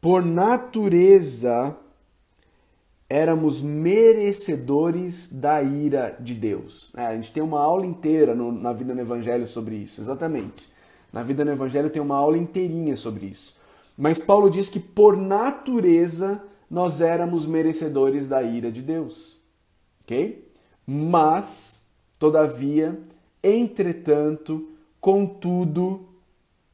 por 0.00 0.24
natureza 0.24 1.76
éramos 3.08 3.60
merecedores 3.60 5.28
da 5.32 5.62
ira 5.62 6.16
de 6.18 6.34
Deus. 6.34 6.90
É, 6.96 7.06
a 7.06 7.14
gente 7.14 7.32
tem 7.32 7.42
uma 7.42 7.60
aula 7.60 7.86
inteira 7.86 8.34
no, 8.34 8.50
na 8.50 8.72
vida 8.72 8.94
no 8.94 9.00
Evangelho 9.00 9.46
sobre 9.46 9.76
isso, 9.76 10.00
exatamente. 10.00 10.68
Na 11.12 11.22
vida 11.22 11.44
no 11.44 11.52
Evangelho 11.52 11.90
tem 11.90 12.02
uma 12.02 12.16
aula 12.16 12.36
inteirinha 12.36 12.96
sobre 12.96 13.26
isso. 13.26 13.56
Mas 13.96 14.22
Paulo 14.22 14.50
diz 14.50 14.68
que 14.68 14.80
por 14.80 15.16
natureza 15.16 16.42
nós 16.68 17.00
éramos 17.00 17.46
merecedores 17.46 18.28
da 18.28 18.42
ira 18.42 18.72
de 18.72 18.82
Deus. 18.82 19.36
Ok? 20.02 20.48
Mas, 20.86 21.80
todavia, 22.18 22.98
entretanto, 23.42 24.68
contudo, 25.00 26.08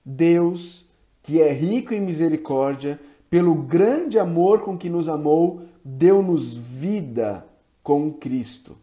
Deus, 0.05 0.87
que 1.23 1.41
é 1.41 1.53
rico 1.53 1.93
em 1.93 2.01
misericórdia, 2.01 2.99
pelo 3.29 3.55
grande 3.55 4.19
amor 4.19 4.63
com 4.63 4.77
que 4.77 4.89
nos 4.89 5.09
amou, 5.09 5.63
deu-nos 5.85 6.55
vida 6.55 7.47
com 7.83 8.13
Cristo. 8.13 8.77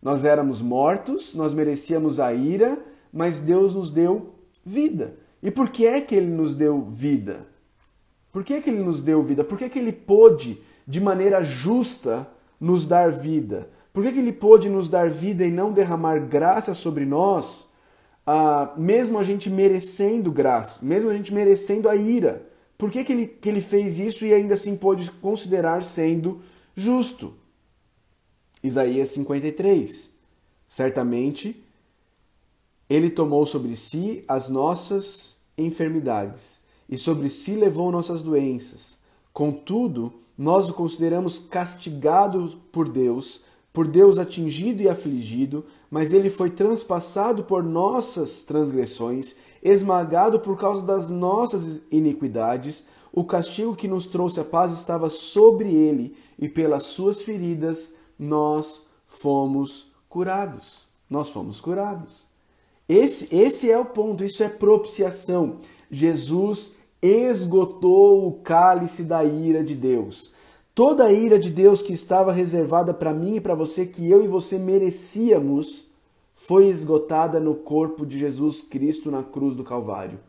Nós 0.00 0.24
éramos 0.24 0.60
mortos, 0.60 1.34
nós 1.34 1.52
merecíamos 1.52 2.20
a 2.20 2.32
ira, 2.32 2.78
mas 3.12 3.40
Deus 3.40 3.74
nos 3.74 3.90
deu 3.90 4.34
vida. 4.64 5.16
E 5.42 5.50
por 5.50 5.70
que 5.70 5.86
é 5.86 6.00
que 6.00 6.14
ele 6.14 6.30
nos 6.30 6.54
deu 6.54 6.82
vida? 6.82 7.46
Por 8.32 8.44
que, 8.44 8.54
é 8.54 8.60
que 8.60 8.70
ele 8.70 8.82
nos 8.82 9.02
deu 9.02 9.22
vida? 9.22 9.42
Por 9.42 9.58
que, 9.58 9.64
é 9.64 9.68
que 9.68 9.78
ele 9.78 9.92
pôde, 9.92 10.62
de 10.86 11.00
maneira 11.00 11.42
justa, 11.42 12.28
nos 12.60 12.86
dar 12.86 13.10
vida? 13.10 13.68
Por 13.92 14.02
que, 14.02 14.10
é 14.10 14.12
que 14.12 14.18
ele 14.18 14.32
pôde 14.32 14.68
nos 14.68 14.88
dar 14.88 15.10
vida 15.10 15.44
e 15.44 15.50
não 15.50 15.72
derramar 15.72 16.20
graça 16.20 16.74
sobre 16.74 17.04
nós, 17.04 17.72
ah, 18.26 18.74
mesmo 18.76 19.18
a 19.18 19.24
gente 19.24 19.48
merecendo 19.48 20.30
graça, 20.30 20.84
mesmo 20.84 21.10
a 21.10 21.14
gente 21.14 21.32
merecendo 21.32 21.88
a 21.88 21.96
ira? 21.96 22.47
Por 22.78 22.92
que, 22.92 23.02
que, 23.02 23.12
ele, 23.12 23.26
que 23.26 23.48
ele 23.48 23.60
fez 23.60 23.98
isso 23.98 24.24
e 24.24 24.32
ainda 24.32 24.54
assim 24.54 24.76
pôde 24.76 25.10
considerar 25.10 25.82
sendo 25.82 26.40
justo? 26.76 27.34
Isaías 28.62 29.08
53. 29.08 30.10
Certamente 30.68 31.60
ele 32.88 33.10
tomou 33.10 33.44
sobre 33.44 33.74
si 33.74 34.24
as 34.28 34.48
nossas 34.48 35.36
enfermidades 35.56 36.60
e 36.88 36.96
sobre 36.96 37.28
si 37.28 37.56
levou 37.56 37.90
nossas 37.90 38.22
doenças. 38.22 38.98
Contudo, 39.32 40.12
nós 40.36 40.68
o 40.68 40.74
consideramos 40.74 41.38
castigado 41.38 42.58
por 42.72 42.88
Deus, 42.88 43.42
por 43.72 43.86
Deus 43.86 44.18
atingido 44.18 44.82
e 44.82 44.88
afligido, 44.88 45.66
mas 45.90 46.12
ele 46.12 46.30
foi 46.30 46.50
transpassado 46.50 47.44
por 47.44 47.62
nossas 47.62 48.42
transgressões, 48.42 49.34
esmagado 49.62 50.40
por 50.40 50.58
causa 50.58 50.82
das 50.82 51.10
nossas 51.10 51.80
iniquidades. 51.90 52.84
O 53.12 53.24
castigo 53.24 53.74
que 53.74 53.88
nos 53.88 54.06
trouxe 54.06 54.40
a 54.40 54.44
paz 54.44 54.72
estava 54.72 55.08
sobre 55.08 55.72
ele, 55.72 56.16
e 56.38 56.48
pelas 56.48 56.84
suas 56.84 57.20
feridas 57.20 57.94
nós 58.18 58.86
fomos 59.06 59.90
curados. 60.08 60.86
Nós 61.08 61.30
fomos 61.30 61.60
curados. 61.60 62.26
Esse, 62.88 63.34
esse 63.34 63.70
é 63.70 63.78
o 63.78 63.84
ponto, 63.84 64.24
isso 64.24 64.42
é 64.42 64.48
propiciação. 64.48 65.60
Jesus 65.90 66.74
esgotou 67.00 68.26
o 68.26 68.32
cálice 68.40 69.04
da 69.04 69.24
ira 69.24 69.62
de 69.62 69.74
Deus. 69.74 70.34
Toda 70.78 71.06
a 71.06 71.12
ira 71.12 71.40
de 71.40 71.50
Deus 71.50 71.82
que 71.82 71.92
estava 71.92 72.30
reservada 72.30 72.94
para 72.94 73.12
mim 73.12 73.34
e 73.34 73.40
para 73.40 73.52
você, 73.52 73.84
que 73.84 74.08
eu 74.08 74.22
e 74.22 74.28
você 74.28 74.60
merecíamos, 74.60 75.90
foi 76.36 76.68
esgotada 76.68 77.40
no 77.40 77.56
corpo 77.56 78.06
de 78.06 78.16
Jesus 78.16 78.62
Cristo 78.62 79.10
na 79.10 79.24
cruz 79.24 79.56
do 79.56 79.64
Calvário. 79.64 80.20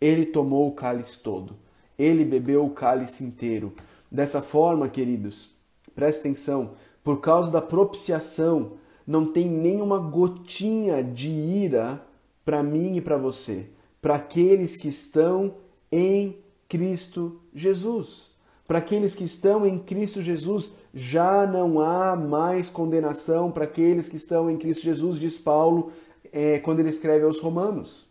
Ele 0.00 0.26
tomou 0.26 0.66
o 0.66 0.72
cálice 0.72 1.20
todo. 1.20 1.54
Ele 1.96 2.24
bebeu 2.24 2.66
o 2.66 2.70
cálice 2.70 3.22
inteiro. 3.22 3.74
Dessa 4.10 4.42
forma, 4.42 4.88
queridos, 4.88 5.50
preste 5.94 6.18
atenção, 6.18 6.72
por 7.04 7.20
causa 7.20 7.52
da 7.52 7.62
propiciação, 7.62 8.72
não 9.06 9.24
tem 9.24 9.48
nenhuma 9.48 9.98
gotinha 9.98 11.00
de 11.00 11.30
ira 11.30 12.04
para 12.44 12.60
mim 12.60 12.96
e 12.96 13.00
para 13.00 13.16
você, 13.16 13.68
para 14.00 14.16
aqueles 14.16 14.76
que 14.76 14.88
estão 14.88 15.54
em 15.92 16.38
Cristo 16.68 17.40
Jesus. 17.54 18.31
Para 18.72 18.78
aqueles 18.78 19.14
que 19.14 19.24
estão 19.24 19.66
em 19.66 19.78
Cristo 19.78 20.22
Jesus, 20.22 20.70
já 20.94 21.46
não 21.46 21.78
há 21.78 22.16
mais 22.16 22.70
condenação 22.70 23.52
para 23.52 23.64
aqueles 23.64 24.08
que 24.08 24.16
estão 24.16 24.50
em 24.50 24.56
Cristo 24.56 24.82
Jesus, 24.84 25.18
diz 25.18 25.38
Paulo 25.38 25.92
é, 26.32 26.58
quando 26.58 26.80
ele 26.80 26.88
escreve 26.88 27.26
aos 27.26 27.38
Romanos. 27.38 28.06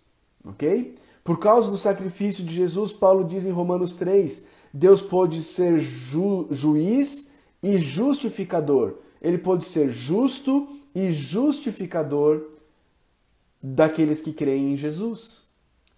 Ok? 0.45 0.99
Por 1.23 1.39
causa 1.39 1.71
do 1.71 1.79
sacrifício 1.79 2.45
de 2.45 2.53
Jesus, 2.53 2.93
Paulo 2.93 3.23
diz 3.23 3.43
em 3.43 3.49
Romanos 3.49 3.93
3: 3.93 4.45
Deus 4.71 5.01
pode 5.01 5.41
ser 5.41 5.79
ju 5.79 6.45
juiz 6.51 7.31
e 7.63 7.79
justificador. 7.79 8.97
Ele 9.19 9.39
pode 9.39 9.65
ser 9.65 9.91
justo 9.91 10.67
e 10.93 11.11
justificador 11.11 12.39
daqueles 13.59 14.21
que 14.21 14.31
creem 14.31 14.73
em 14.73 14.77
Jesus. 14.77 15.41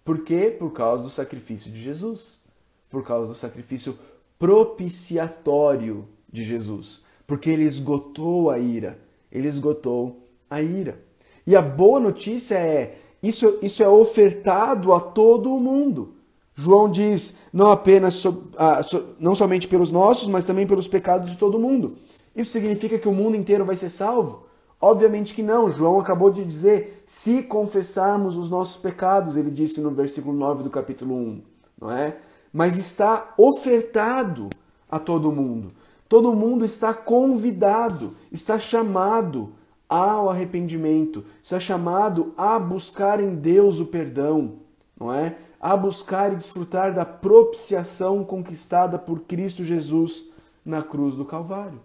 Por 0.02 0.24
quê? 0.24 0.56
Por 0.58 0.72
causa 0.72 1.04
do 1.04 1.10
sacrifício 1.10 1.70
de 1.70 1.82
Jesus. 1.82 2.40
Por 2.88 3.04
causa 3.04 3.26
do 3.26 3.34
sacrifício 3.34 3.98
propiciatório 4.38 6.06
de 6.30 6.44
Jesus. 6.44 7.02
Porque 7.26 7.50
ele 7.50 7.64
esgotou 7.64 8.50
a 8.50 8.58
ira. 8.58 8.98
Ele 9.30 9.48
esgotou 9.48 10.28
a 10.50 10.60
ira. 10.60 11.00
E 11.46 11.56
a 11.56 11.62
boa 11.62 11.98
notícia 12.00 12.56
é: 12.56 12.98
isso, 13.22 13.58
isso 13.62 13.82
é 13.82 13.88
ofertado 13.88 14.92
a 14.92 15.00
todo 15.00 15.54
o 15.54 15.60
mundo. 15.60 16.14
João 16.54 16.88
diz, 16.88 17.34
não 17.52 17.70
apenas 17.70 18.14
so, 18.14 18.44
ah, 18.56 18.82
so, 18.82 19.16
não 19.18 19.34
somente 19.34 19.66
pelos 19.66 19.90
nossos, 19.90 20.28
mas 20.28 20.44
também 20.44 20.66
pelos 20.66 20.86
pecados 20.86 21.30
de 21.30 21.36
todo 21.36 21.58
mundo. 21.58 21.92
Isso 22.34 22.52
significa 22.52 22.98
que 22.98 23.08
o 23.08 23.12
mundo 23.12 23.36
inteiro 23.36 23.64
vai 23.64 23.76
ser 23.76 23.90
salvo? 23.90 24.46
Obviamente 24.80 25.34
que 25.34 25.42
não. 25.42 25.70
João 25.70 25.98
acabou 25.98 26.30
de 26.30 26.44
dizer: 26.44 27.02
se 27.06 27.42
confessarmos 27.42 28.36
os 28.36 28.50
nossos 28.50 28.76
pecados, 28.76 29.36
ele 29.36 29.50
disse 29.50 29.80
no 29.80 29.90
versículo 29.90 30.36
9 30.36 30.62
do 30.62 30.70
capítulo 30.70 31.14
1, 31.14 31.42
não 31.80 31.90
é? 31.90 32.16
Mas 32.54 32.78
está 32.78 33.34
ofertado 33.36 34.48
a 34.88 35.00
todo 35.00 35.32
mundo. 35.32 35.72
Todo 36.08 36.32
mundo 36.32 36.64
está 36.64 36.94
convidado, 36.94 38.12
está 38.30 38.60
chamado 38.60 39.52
ao 39.88 40.30
arrependimento, 40.30 41.24
está 41.42 41.58
chamado 41.58 42.32
a 42.36 42.56
buscar 42.56 43.18
em 43.18 43.34
Deus 43.34 43.80
o 43.80 43.86
perdão, 43.86 44.60
não 44.96 45.12
é? 45.12 45.36
a 45.60 45.76
buscar 45.76 46.32
e 46.32 46.36
desfrutar 46.36 46.94
da 46.94 47.04
propiciação 47.04 48.22
conquistada 48.22 48.98
por 48.98 49.20
Cristo 49.20 49.64
Jesus 49.64 50.26
na 50.64 50.82
cruz 50.82 51.16
do 51.16 51.24
Calvário. 51.24 51.80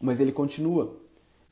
Mas 0.00 0.20
ele 0.20 0.32
continua, 0.32 0.92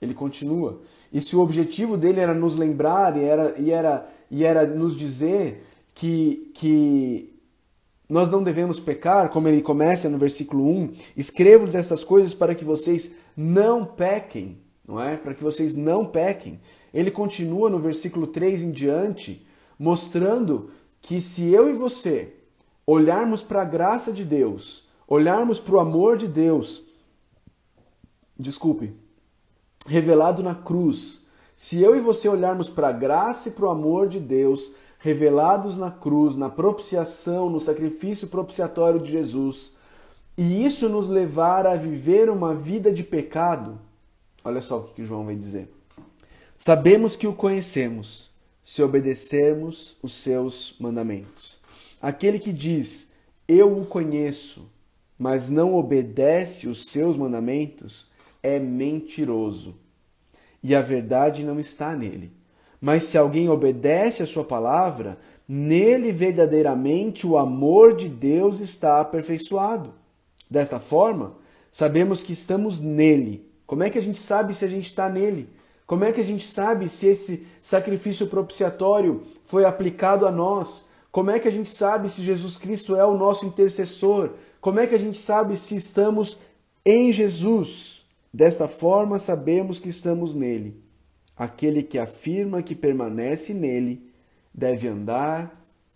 ele 0.00 0.14
continua. 0.14 0.78
E 1.12 1.20
se 1.20 1.35
o 1.35 1.40
objetivo 1.40 1.97
dele 1.97 2.20
era 2.20 2.35
nos 2.35 2.54
lembrar 2.54 3.16
e 3.16 3.25
era, 3.25 3.59
e 3.59 3.70
era, 3.70 4.09
e 4.30 4.44
era 4.44 4.66
nos 4.66 4.94
dizer 4.94 5.66
que, 5.94 6.52
que 6.54 7.29
nós 8.11 8.29
não 8.29 8.43
devemos 8.43 8.81
pecar, 8.81 9.31
como 9.31 9.47
ele 9.47 9.62
começa 9.62 10.09
no 10.09 10.19
versículo 10.19 10.67
1, 10.67 10.95
escrevo-lhes 11.17 11.76
estas 11.76 12.02
coisas 12.02 12.35
para 12.35 12.57
que 12.57 12.64
vocês 12.64 13.14
não 13.37 13.85
pequem, 13.85 14.59
não 14.87 15.00
é? 15.00 15.17
Para 15.17 15.33
que 15.33 15.45
vocês 15.45 15.76
não 15.76 16.05
pequem. 16.05 16.61
Ele 16.93 17.11
continua 17.12 17.71
no 17.71 17.79
versículo 17.79 18.26
3 18.26 18.64
em 18.64 18.73
diante, 18.73 19.47
mostrando 19.79 20.71
que 21.00 21.21
se 21.21 21.50
eu 21.52 21.71
e 21.71 21.73
você 21.73 22.35
olharmos 22.85 23.45
para 23.45 23.62
a 23.62 23.64
graça 23.64 24.12
de 24.12 24.25
Deus, 24.25 24.88
olharmos 25.07 25.61
para 25.61 25.76
o 25.76 25.81
amor 25.81 26.17
de 26.17 26.26
Deus, 26.26 26.85
desculpe, 28.37 28.93
revelado 29.87 30.43
na 30.43 30.55
cruz, 30.55 31.25
se 31.55 31.81
eu 31.81 31.95
e 31.95 32.00
você 32.00 32.29
olharmos 32.29 32.69
para 32.69 32.88
a 32.88 32.93
graça 32.93 33.50
e 33.50 33.52
para 33.52 33.67
o 33.67 33.71
amor 33.71 34.09
de 34.09 34.19
Deus, 34.19 34.75
revelados 35.00 35.76
na 35.76 35.90
cruz, 35.90 36.37
na 36.37 36.49
propiciação, 36.49 37.50
no 37.50 37.61
sacrifício 37.61 38.28
propiciatório 38.28 39.00
de 39.00 39.11
Jesus, 39.11 39.75
e 40.37 40.64
isso 40.64 40.88
nos 40.88 41.09
levar 41.09 41.66
a 41.66 41.75
viver 41.75 42.30
uma 42.30 42.54
vida 42.54 42.92
de 42.92 43.02
pecado, 43.02 43.78
olha 44.45 44.61
só 44.61 44.78
o 44.78 44.85
que 44.85 45.04
João 45.04 45.25
vai 45.25 45.35
dizer. 45.35 45.69
Sabemos 46.57 47.16
que 47.16 47.26
o 47.26 47.33
conhecemos 47.33 48.30
se 48.62 48.83
obedecermos 48.83 49.97
os 50.02 50.14
seus 50.14 50.76
mandamentos. 50.78 51.61
Aquele 52.00 52.38
que 52.38 52.52
diz, 52.52 53.12
Eu 53.49 53.80
o 53.80 53.87
conheço, 53.87 54.71
mas 55.19 55.49
não 55.50 55.75
obedece 55.75 56.69
os 56.69 56.87
seus 56.87 57.16
mandamentos, 57.16 58.09
é 58.42 58.59
mentiroso, 58.59 59.76
e 60.62 60.75
a 60.75 60.83
verdade 60.83 61.42
não 61.42 61.59
está 61.59 61.97
nele. 61.97 62.39
Mas 62.80 63.04
se 63.04 63.18
alguém 63.18 63.49
obedece 63.49 64.22
a 64.22 64.26
sua 64.26 64.44
palavra, 64.44 65.18
nele 65.46 66.12
verdadeiramente 66.12 67.26
o 67.26 67.37
amor 67.37 67.94
de 67.94 68.08
Deus 68.08 68.60
está 68.60 69.00
aperfeiçoado. 69.00 69.92
Desta 70.49 70.80
forma, 70.80 71.34
sabemos 71.70 72.22
que 72.22 72.32
estamos 72.32 72.80
nele. 72.80 73.46
Como 73.66 73.82
é 73.82 73.90
que 73.90 73.99
a 73.99 74.02
gente 74.02 74.18
sabe 74.18 74.54
se 74.54 74.64
a 74.64 74.68
gente 74.68 74.87
está 74.87 75.08
nele? 75.08 75.49
Como 75.87 76.04
é 76.04 76.12
que 76.12 76.20
a 76.20 76.25
gente 76.25 76.46
sabe 76.46 76.88
se 76.88 77.08
esse 77.08 77.46
sacrifício 77.60 78.28
propiciatório 78.28 79.22
foi 79.44 79.64
aplicado 79.64 80.26
a 80.26 80.30
nós? 80.30 80.87
Como 81.12 81.30
é 81.30 81.38
que 81.38 81.49
a 81.49 81.52
gente 81.52 81.68
sabe 81.68 82.08
se 82.08 82.22
Jesus 82.22 82.56
Cristo 82.56 82.94
é 82.94 83.04
o 83.04 83.18
nosso 83.18 83.44
intercessor? 83.44 84.30
Como 84.60 84.78
é 84.78 84.87
que 84.87 84.94
a 84.94 84.99
gente 84.99 85.18
sabe 85.18 85.56
se 85.56 85.76
estamos 85.76 86.38
em 86.87 87.12
Jesus? 87.12 88.06
Desta 88.32 88.68
forma, 88.68 89.18
sabemos 89.18 89.80
que 89.80 89.88
estamos 89.88 90.34
nele. 90.34 90.80
Aquele 91.40 91.82
que 91.82 91.99
afirma 91.99 92.62
que 92.62 92.75
permanece 92.75 93.54
nele 93.54 94.12
deve 94.52 94.87
andar 94.87 95.50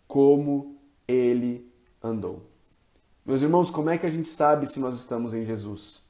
como 0.09 0.75
ele 1.07 1.71
andou. 2.03 2.41
Meus 3.27 3.43
irmãos, 3.43 3.69
como 3.69 3.91
é 3.91 3.99
que 3.99 4.07
a 4.07 4.11
gente 4.11 4.31
sabe 4.31 4.67
se 4.67 4.81
nós 4.81 4.95
estamos 4.99 5.35
em 5.35 5.45
Jesus? 5.45 6.01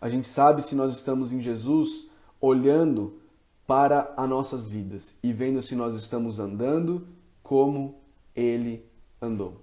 A 0.00 0.08
gente 0.08 0.26
sabe 0.26 0.64
se 0.64 0.74
nós 0.74 0.96
estamos 0.96 1.30
em 1.30 1.40
Jesus 1.40 2.08
olhando 2.40 3.20
para 3.68 4.12
as 4.16 4.28
nossas 4.28 4.66
vidas 4.66 5.14
e 5.22 5.32
vendo 5.32 5.62
se 5.62 5.76
nós 5.76 5.94
estamos 5.94 6.40
andando 6.40 7.06
como 7.40 8.00
ele 8.34 8.84
andou. 9.22 9.60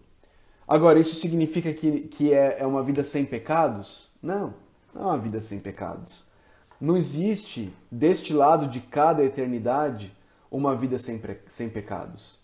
Agora, 0.65 0.97
isso 0.97 1.15
significa 1.15 1.73
que, 1.73 2.07
que 2.07 2.33
é, 2.33 2.61
é 2.61 2.65
uma 2.65 2.83
vida 2.83 3.03
sem 3.03 3.25
pecados? 3.25 4.07
Não, 4.21 4.53
não 4.95 5.01
é 5.01 5.05
uma 5.07 5.17
vida 5.17 5.41
sem 5.41 5.59
pecados. 5.59 6.23
Não 6.83 6.97
existe, 6.97 7.73
deste 7.89 8.33
lado 8.33 8.67
de 8.67 8.81
cada 8.81 9.23
eternidade, 9.23 10.13
uma 10.51 10.75
vida 10.75 10.99
sem, 10.99 11.17
sem 11.47 11.69
pecados. 11.69 12.37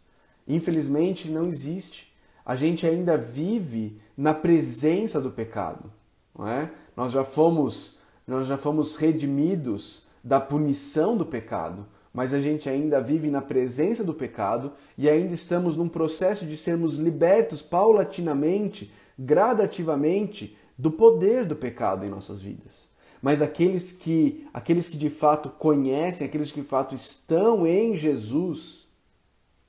Infelizmente, 0.48 1.30
não 1.30 1.42
existe. 1.42 2.16
A 2.46 2.56
gente 2.56 2.88
ainda 2.88 3.18
vive 3.18 4.00
na 4.16 4.34
presença 4.34 5.20
do 5.20 5.30
pecado. 5.30 5.92
Não 6.34 6.48
é? 6.48 6.72
Nós 6.96 7.12
já 7.12 7.26
fomos, 7.26 8.00
nós 8.26 8.48
já 8.48 8.56
fomos 8.56 8.96
redimidos 8.96 10.08
da 10.24 10.40
punição 10.40 11.18
do 11.18 11.26
pecado, 11.26 11.86
mas 12.14 12.34
a 12.34 12.40
gente 12.40 12.70
ainda 12.70 13.02
vive 13.02 13.30
na 13.30 13.42
presença 13.42 14.06
do 14.06 14.14
pecado 14.14 14.72
e 14.98 15.10
ainda 15.10 15.34
estamos 15.34 15.76
num 15.76 15.90
processo 15.90 16.46
de 16.46 16.56
sermos 16.56 16.96
libertos 16.96 17.62
paulatinamente, 17.62 18.90
gradativamente 19.20 20.58
do 20.78 20.90
poder 20.90 21.44
do 21.44 21.58
pecado 21.58 22.06
em 22.06 22.10
nossas 22.10 22.42
vidas 22.42 22.88
mas 23.22 23.42
aqueles 23.42 23.92
que, 23.92 24.48
aqueles 24.54 24.88
que 24.88 24.98
de 24.98 25.10
fato 25.10 25.50
conhecem, 25.50 26.26
aqueles 26.26 26.52
que 26.52 26.62
de 26.62 26.68
fato 26.68 26.96
estão 26.96 27.68
em 27.68 27.96
Jesus, 27.96 28.88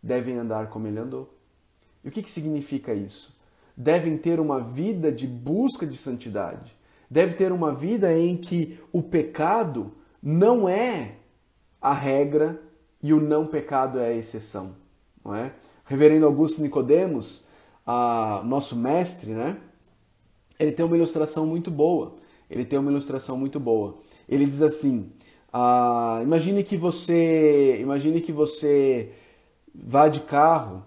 devem 0.02 0.36
andar 0.36 0.68
como 0.68 0.86
ele 0.86 1.00
andou. 1.00 1.34
E 2.04 2.08
o 2.08 2.10
que, 2.10 2.22
que 2.22 2.30
significa 2.30 2.94
isso? 2.94 3.36
Devem 3.76 4.16
ter 4.16 4.38
uma 4.38 4.60
vida 4.60 5.10
de 5.10 5.26
busca 5.26 5.86
de 5.86 5.96
santidade. 5.96 6.72
Deve 7.10 7.34
ter 7.34 7.50
uma 7.50 7.74
vida 7.74 8.16
em 8.16 8.36
que 8.36 8.78
o 8.92 9.02
pecado 9.02 9.92
não 10.22 10.68
é 10.68 11.16
a 11.80 11.92
regra 11.92 12.62
e 13.02 13.12
o 13.12 13.20
não 13.20 13.46
pecado 13.46 13.98
é 13.98 14.08
a 14.08 14.14
exceção, 14.14 14.76
não 15.24 15.34
é? 15.34 15.52
Reverendo 15.84 16.26
Augusto 16.26 16.62
Nicodemos, 16.62 17.46
a, 17.84 18.42
nosso 18.44 18.76
mestre, 18.76 19.32
né? 19.32 19.56
Ele 20.58 20.70
tem 20.70 20.86
uma 20.86 20.96
ilustração 20.96 21.46
muito 21.46 21.70
boa 21.70 22.20
ele 22.50 22.64
tem 22.64 22.78
uma 22.78 22.90
ilustração 22.90 23.36
muito 23.36 23.60
boa. 23.60 23.98
Ele 24.28 24.44
diz 24.44 24.60
assim: 24.60 25.12
ah, 25.52 26.20
imagine 26.22 26.64
que 26.64 26.76
você, 26.76 27.78
imagine 27.80 28.20
que 28.20 28.32
você 28.32 29.12
vá 29.74 30.08
de 30.08 30.20
carro 30.20 30.84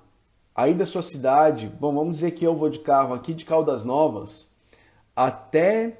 aí 0.53 0.73
da 0.73 0.85
sua 0.85 1.01
cidade. 1.01 1.67
Bom, 1.79 1.95
vamos 1.95 2.15
dizer 2.15 2.31
que 2.31 2.45
eu 2.45 2.55
vou 2.55 2.69
de 2.69 2.79
carro 2.79 3.13
aqui 3.13 3.33
de 3.33 3.45
Caldas 3.45 3.83
Novas 3.83 4.47
até 5.15 5.99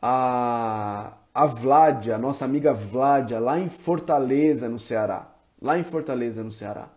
a 0.00 1.14
a 1.34 1.46
Vládia, 1.46 2.16
a 2.16 2.18
nossa 2.18 2.44
amiga 2.44 2.74
Vládia, 2.74 3.40
lá 3.40 3.58
em 3.58 3.68
Fortaleza, 3.68 4.68
no 4.68 4.78
Ceará. 4.78 5.32
Lá 5.60 5.78
em 5.78 5.84
Fortaleza, 5.84 6.42
no 6.42 6.52
Ceará. 6.52 6.88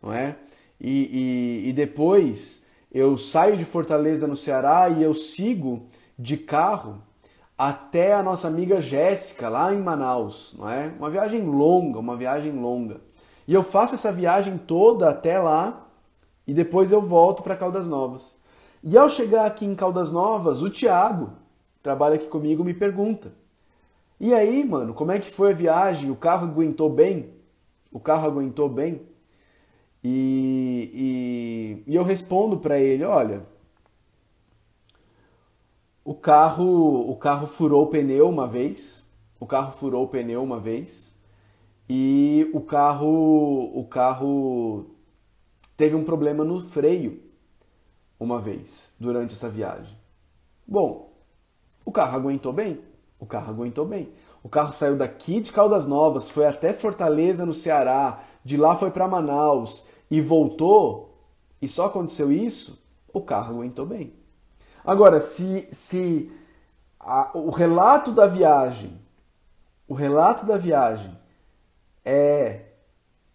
Não 0.00 0.12
é? 0.12 0.36
E, 0.80 1.62
e, 1.64 1.68
e 1.68 1.72
depois 1.72 2.64
eu 2.92 3.16
saio 3.18 3.56
de 3.56 3.64
Fortaleza, 3.64 4.26
no 4.26 4.36
Ceará, 4.36 4.88
e 4.88 5.02
eu 5.02 5.14
sigo 5.14 5.86
de 6.18 6.36
carro 6.36 7.02
até 7.68 8.12
a 8.12 8.24
nossa 8.24 8.48
amiga 8.48 8.80
Jéssica, 8.80 9.48
lá 9.48 9.72
em 9.72 9.80
Manaus, 9.80 10.52
não 10.58 10.68
é? 10.68 10.92
Uma 10.98 11.08
viagem 11.08 11.42
longa, 11.42 12.00
uma 12.00 12.16
viagem 12.16 12.50
longa. 12.50 13.00
E 13.46 13.54
eu 13.54 13.62
faço 13.62 13.94
essa 13.94 14.10
viagem 14.10 14.58
toda 14.58 15.08
até 15.08 15.38
lá 15.38 15.88
e 16.44 16.52
depois 16.52 16.90
eu 16.90 17.00
volto 17.00 17.40
para 17.40 17.56
Caldas 17.56 17.86
Novas. 17.86 18.36
E 18.82 18.98
ao 18.98 19.08
chegar 19.08 19.46
aqui 19.46 19.64
em 19.64 19.76
Caldas 19.76 20.10
Novas, 20.10 20.60
o 20.60 20.68
Tiago, 20.68 21.34
trabalha 21.80 22.16
aqui 22.16 22.26
comigo, 22.26 22.64
me 22.64 22.74
pergunta: 22.74 23.32
"E 24.18 24.34
aí, 24.34 24.64
mano, 24.64 24.92
como 24.92 25.12
é 25.12 25.20
que 25.20 25.30
foi 25.30 25.52
a 25.52 25.54
viagem? 25.54 26.10
O 26.10 26.16
carro 26.16 26.48
aguentou 26.48 26.90
bem? 26.90 27.30
O 27.92 28.00
carro 28.00 28.26
aguentou 28.26 28.68
bem?" 28.68 29.02
E, 30.02 31.84
e, 31.86 31.92
e 31.92 31.94
eu 31.94 32.02
respondo 32.02 32.56
para 32.56 32.76
ele: 32.80 33.04
"Olha, 33.04 33.46
o 36.04 36.14
carro, 36.14 37.10
o 37.10 37.16
carro 37.16 37.46
furou 37.46 37.84
o 37.84 37.86
pneu 37.86 38.28
uma 38.28 38.46
vez. 38.46 39.04
O 39.38 39.46
carro 39.46 39.72
furou 39.72 40.04
o 40.04 40.08
pneu 40.08 40.42
uma 40.42 40.58
vez. 40.58 41.12
E 41.88 42.50
o 42.52 42.60
carro, 42.60 43.70
o 43.78 43.84
carro 43.84 44.86
teve 45.76 45.94
um 45.94 46.04
problema 46.04 46.44
no 46.44 46.60
freio 46.60 47.20
uma 48.18 48.40
vez 48.40 48.92
durante 48.98 49.34
essa 49.34 49.48
viagem. 49.48 49.96
Bom, 50.66 51.12
o 51.84 51.92
carro 51.92 52.16
aguentou 52.16 52.52
bem. 52.52 52.80
O 53.18 53.26
carro 53.26 53.50
aguentou 53.50 53.84
bem. 53.84 54.12
O 54.42 54.48
carro 54.48 54.72
saiu 54.72 54.96
daqui 54.96 55.40
de 55.40 55.52
Caldas 55.52 55.86
Novas, 55.86 56.28
foi 56.28 56.46
até 56.46 56.72
Fortaleza, 56.72 57.46
no 57.46 57.52
Ceará, 57.52 58.24
de 58.44 58.56
lá 58.56 58.74
foi 58.74 58.90
para 58.90 59.06
Manaus 59.06 59.86
e 60.10 60.20
voltou, 60.20 61.16
e 61.60 61.68
só 61.68 61.86
aconteceu 61.86 62.32
isso, 62.32 62.84
o 63.12 63.20
carro 63.20 63.54
aguentou 63.54 63.86
bem. 63.86 64.12
Agora, 64.84 65.20
se, 65.20 65.68
se 65.70 66.32
a, 66.98 67.30
o 67.34 67.50
relato 67.50 68.10
da 68.10 68.26
viagem, 68.26 69.00
o 69.86 69.94
relato 69.94 70.44
da 70.44 70.56
viagem 70.56 71.16
é 72.04 72.60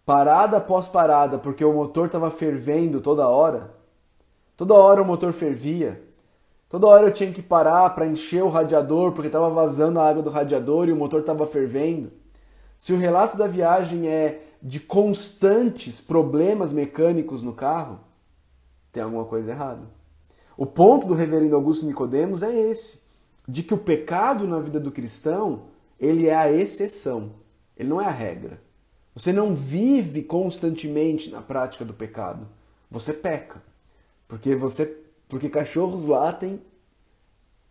parada 0.04 0.58
após 0.58 0.88
parada, 0.88 1.38
porque 1.38 1.64
o 1.64 1.72
motor 1.72 2.06
estava 2.06 2.30
fervendo 2.30 3.00
toda 3.00 3.28
hora, 3.28 3.70
toda 4.56 4.74
hora 4.74 5.02
o 5.02 5.04
motor 5.04 5.32
fervia, 5.32 6.02
toda 6.68 6.86
hora 6.86 7.06
eu 7.06 7.12
tinha 7.12 7.32
que 7.32 7.42
parar 7.42 7.94
para 7.94 8.06
encher 8.06 8.42
o 8.42 8.48
radiador 8.48 9.12
porque 9.12 9.28
estava 9.28 9.50
vazando 9.50 10.00
a 10.00 10.08
água 10.08 10.22
do 10.22 10.30
radiador 10.30 10.88
e 10.88 10.92
o 10.92 10.96
motor 10.96 11.20
estava 11.20 11.46
fervendo. 11.46 12.10
se 12.78 12.92
o 12.92 12.98
relato 12.98 13.36
da 13.36 13.46
viagem 13.46 14.08
é 14.08 14.42
de 14.62 14.80
constantes 14.80 16.00
problemas 16.00 16.72
mecânicos 16.72 17.42
no 17.42 17.52
carro, 17.52 18.00
tem 18.92 19.02
alguma 19.02 19.24
coisa 19.24 19.50
errada. 19.50 19.97
O 20.58 20.66
ponto 20.66 21.06
do 21.06 21.14
reverendo 21.14 21.54
Augusto 21.54 21.86
Nicodemos 21.86 22.42
é 22.42 22.52
esse, 22.52 23.00
de 23.46 23.62
que 23.62 23.72
o 23.72 23.78
pecado 23.78 24.44
na 24.44 24.58
vida 24.58 24.80
do 24.80 24.90
cristão, 24.90 25.66
ele 26.00 26.26
é 26.26 26.34
a 26.34 26.50
exceção, 26.50 27.34
ele 27.76 27.88
não 27.88 28.00
é 28.00 28.06
a 28.06 28.10
regra. 28.10 28.60
Você 29.14 29.32
não 29.32 29.54
vive 29.54 30.20
constantemente 30.20 31.30
na 31.30 31.40
prática 31.40 31.84
do 31.84 31.94
pecado. 31.94 32.48
Você 32.90 33.12
peca. 33.12 33.62
Porque 34.26 34.56
você 34.56 35.00
porque 35.28 35.48
cachorros 35.48 36.06
latem 36.06 36.60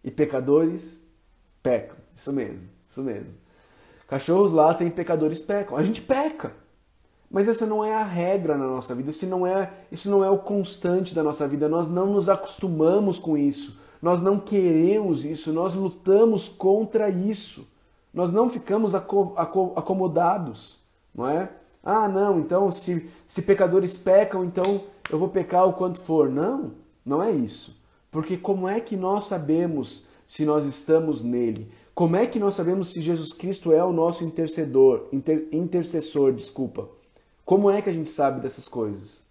e 0.02 0.10
pecadores 0.10 1.02
pecam. 1.62 1.98
Isso 2.16 2.32
mesmo, 2.32 2.70
isso 2.88 3.04
mesmo. 3.04 3.34
Cachorros 4.08 4.54
latem 4.54 4.88
e 4.88 4.92
pecadores 4.92 5.42
pecam. 5.42 5.76
A 5.76 5.84
gente 5.84 6.02
peca. 6.02 6.54
Mas 7.30 7.48
essa 7.48 7.66
não 7.66 7.84
é 7.84 7.94
a 7.94 8.04
regra 8.04 8.58
na 8.58 8.66
nossa 8.66 8.96
vida, 8.96 9.10
isso 9.10 9.26
não 9.28 9.46
é, 9.46 9.72
isso 9.92 10.10
não 10.10 10.24
é 10.24 10.30
o 10.30 10.38
constante 10.38 11.14
da 11.14 11.22
nossa 11.22 11.48
vida. 11.48 11.68
Nós 11.68 11.90
não 11.90 12.08
nos 12.08 12.30
acostumamos 12.30 13.20
com 13.20 13.38
isso. 13.38 13.80
Nós 14.02 14.22
não 14.22 14.40
queremos 14.40 15.26
isso, 15.26 15.52
nós 15.52 15.76
lutamos 15.76 16.48
contra 16.48 17.10
isso. 17.10 17.68
Nós 18.14 18.32
não 18.32 18.50
ficamos 18.50 18.96
acomodados, 18.96 20.80
não 21.14 21.28
é? 21.28 21.50
Ah, 21.84 22.08
não, 22.08 22.40
então 22.40 22.72
se, 22.72 23.10
se 23.28 23.42
pecadores 23.42 23.98
pecam, 23.98 24.44
então 24.44 24.84
eu 25.10 25.18
vou 25.18 25.30
pecar 25.30 25.68
o 25.68 25.74
quanto 25.74 26.00
for. 26.00 26.30
Não, 26.30 26.72
não 27.06 27.22
é 27.22 27.32
isso. 27.32 27.78
Porque 28.12 28.38
como 28.38 28.68
é 28.68 28.80
que 28.80 28.98
nós 28.98 29.26
sabemos 29.26 30.06
se 30.26 30.46
nós 30.46 30.66
estamos 30.66 31.24
nele? 31.24 31.72
Como 31.94 32.16
é 32.16 32.26
que 32.28 32.40
nós 32.40 32.56
sabemos 32.56 32.92
se 32.92 33.02
Jesus 33.02 33.34
Cristo 33.34 33.72
é 33.72 33.84
o 33.84 33.92
nosso 33.94 34.24
intercedor, 34.24 35.08
inter, 35.12 35.48
intercessor, 35.52 36.32
desculpa? 36.32 36.97
Como 37.48 37.72
é 37.72 37.82
que 37.82 37.90
a 37.90 37.94
gente 37.94 38.10
sabe 38.10 38.42
dessas 38.42 38.68
coisas? 38.68 39.24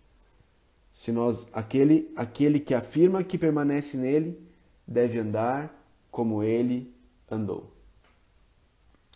Se 0.91 1.13
nós 1.13 1.47
aquele 1.53 2.11
aquele 2.17 2.59
que 2.59 2.73
afirma 2.73 3.23
que 3.23 3.37
permanece 3.37 3.99
nele 3.99 4.41
deve 4.89 5.19
andar 5.19 5.71
como 6.11 6.43
ele 6.43 6.95
andou. 7.31 7.71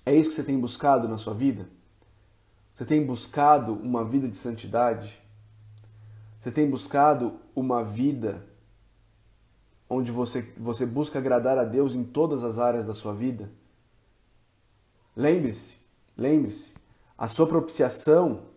É 0.04 0.14
isso 0.14 0.28
que 0.28 0.34
você 0.34 0.44
tem 0.44 0.60
buscado 0.60 1.08
na 1.08 1.16
sua 1.16 1.32
vida? 1.32 1.66
Você 2.74 2.84
tem 2.84 3.02
buscado 3.02 3.72
uma 3.72 4.04
vida 4.04 4.28
de 4.28 4.36
santidade? 4.36 5.18
Você 6.38 6.50
tem 6.50 6.68
buscado 6.68 7.40
uma 7.56 7.82
vida 7.82 8.44
onde 9.88 10.10
você, 10.10 10.42
você 10.58 10.84
busca 10.84 11.18
agradar 11.18 11.56
a 11.56 11.64
Deus 11.64 11.94
em 11.94 12.04
todas 12.04 12.44
as 12.44 12.58
áreas 12.58 12.86
da 12.86 12.92
sua 12.92 13.14
vida? 13.14 13.50
Lembre-se, 15.16 15.76
lembre-se, 16.18 16.74
a 17.16 17.28
sua 17.28 17.46
propiciação 17.46 18.49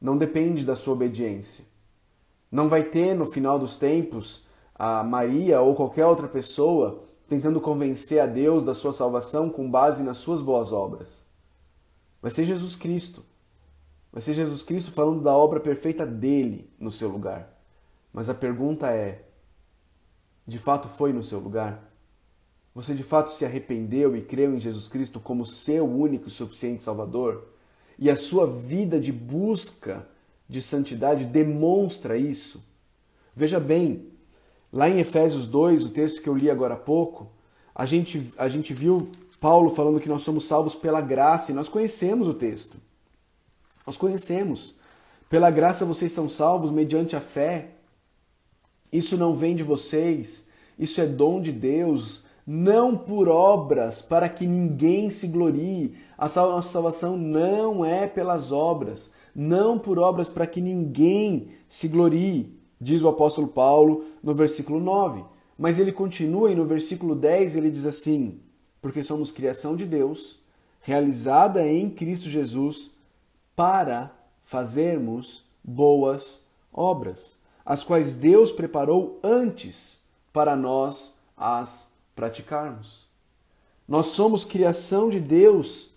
não 0.00 0.16
depende 0.16 0.64
da 0.64 0.76
sua 0.76 0.94
obediência. 0.94 1.64
Não 2.50 2.68
vai 2.68 2.84
ter 2.84 3.14
no 3.14 3.26
final 3.26 3.58
dos 3.58 3.76
tempos 3.76 4.46
a 4.74 5.02
Maria 5.02 5.60
ou 5.60 5.74
qualquer 5.74 6.06
outra 6.06 6.28
pessoa 6.28 7.04
tentando 7.28 7.60
convencer 7.60 8.20
a 8.20 8.26
Deus 8.26 8.64
da 8.64 8.74
sua 8.74 8.92
salvação 8.92 9.50
com 9.50 9.70
base 9.70 10.02
nas 10.02 10.18
suas 10.18 10.40
boas 10.40 10.72
obras. 10.72 11.24
Vai 12.22 12.30
ser 12.30 12.44
Jesus 12.44 12.76
Cristo. 12.76 13.24
Vai 14.12 14.22
ser 14.22 14.34
Jesus 14.34 14.62
Cristo 14.62 14.90
falando 14.92 15.22
da 15.22 15.36
obra 15.36 15.60
perfeita 15.60 16.06
dele 16.06 16.70
no 16.78 16.90
seu 16.90 17.08
lugar. 17.08 17.52
Mas 18.12 18.28
a 18.30 18.34
pergunta 18.34 18.90
é: 18.90 19.26
de 20.46 20.58
fato 20.58 20.88
foi 20.88 21.12
no 21.12 21.22
seu 21.22 21.38
lugar? 21.38 21.82
Você 22.74 22.94
de 22.94 23.02
fato 23.02 23.30
se 23.30 23.44
arrependeu 23.44 24.16
e 24.16 24.22
creu 24.22 24.54
em 24.54 24.60
Jesus 24.60 24.86
Cristo 24.86 25.18
como 25.18 25.46
seu 25.46 25.86
único 25.86 26.28
e 26.28 26.30
suficiente 26.30 26.84
Salvador? 26.84 27.48
E 27.98 28.10
a 28.10 28.16
sua 28.16 28.46
vida 28.46 29.00
de 29.00 29.12
busca 29.12 30.06
de 30.48 30.60
santidade 30.60 31.24
demonstra 31.24 32.16
isso? 32.16 32.62
Veja 33.34 33.58
bem, 33.58 34.06
lá 34.72 34.88
em 34.88 35.00
Efésios 35.00 35.46
2, 35.46 35.84
o 35.84 35.88
texto 35.90 36.22
que 36.22 36.28
eu 36.28 36.36
li 36.36 36.50
agora 36.50 36.74
há 36.74 36.78
pouco, 36.78 37.30
a 37.74 37.84
gente, 37.84 38.32
a 38.38 38.48
gente 38.48 38.72
viu 38.72 39.10
Paulo 39.40 39.70
falando 39.70 40.00
que 40.00 40.08
nós 40.08 40.22
somos 40.22 40.46
salvos 40.46 40.74
pela 40.74 41.00
graça 41.00 41.52
e 41.52 41.54
nós 41.54 41.68
conhecemos 41.68 42.28
o 42.28 42.34
texto. 42.34 42.76
Nós 43.86 43.96
conhecemos. 43.96 44.74
Pela 45.28 45.50
graça 45.50 45.84
vocês 45.84 46.12
são 46.12 46.28
salvos 46.28 46.70
mediante 46.70 47.16
a 47.16 47.20
fé. 47.20 47.70
Isso 48.92 49.16
não 49.16 49.34
vem 49.34 49.54
de 49.54 49.62
vocês, 49.62 50.46
isso 50.78 51.00
é 51.00 51.06
dom 51.06 51.40
de 51.40 51.52
Deus, 51.52 52.24
não 52.46 52.96
por 52.96 53.28
obras, 53.28 54.00
para 54.00 54.28
que 54.28 54.46
ninguém 54.46 55.10
se 55.10 55.26
glorie. 55.26 55.96
A 56.16 56.26
nossa 56.26 56.70
salvação 56.70 57.16
não 57.16 57.84
é 57.84 58.06
pelas 58.06 58.52
obras, 58.52 59.10
não 59.34 59.78
por 59.78 59.98
obras 59.98 60.30
para 60.30 60.46
que 60.46 60.60
ninguém 60.60 61.48
se 61.68 61.88
glorie, 61.88 62.56
diz 62.80 63.02
o 63.02 63.08
apóstolo 63.08 63.48
Paulo 63.48 64.04
no 64.22 64.32
versículo 64.32 64.78
9. 64.78 65.24
Mas 65.58 65.78
ele 65.78 65.90
continua 65.90 66.50
e 66.50 66.54
no 66.54 66.64
versículo 66.64 67.14
10 67.16 67.56
ele 67.56 67.70
diz 67.70 67.84
assim: 67.84 68.38
Porque 68.80 69.02
somos 69.02 69.32
criação 69.32 69.74
de 69.74 69.84
Deus, 69.84 70.38
realizada 70.80 71.66
em 71.66 71.90
Cristo 71.90 72.28
Jesus, 72.28 72.92
para 73.56 74.12
fazermos 74.44 75.44
boas 75.64 76.44
obras, 76.72 77.36
as 77.64 77.82
quais 77.82 78.14
Deus 78.14 78.52
preparou 78.52 79.18
antes 79.24 80.02
para 80.32 80.54
nós 80.54 81.14
as 81.36 81.85
praticarmos. 82.16 83.06
Nós 83.86 84.06
somos 84.06 84.44
criação 84.44 85.08
de 85.08 85.20
Deus 85.20 85.90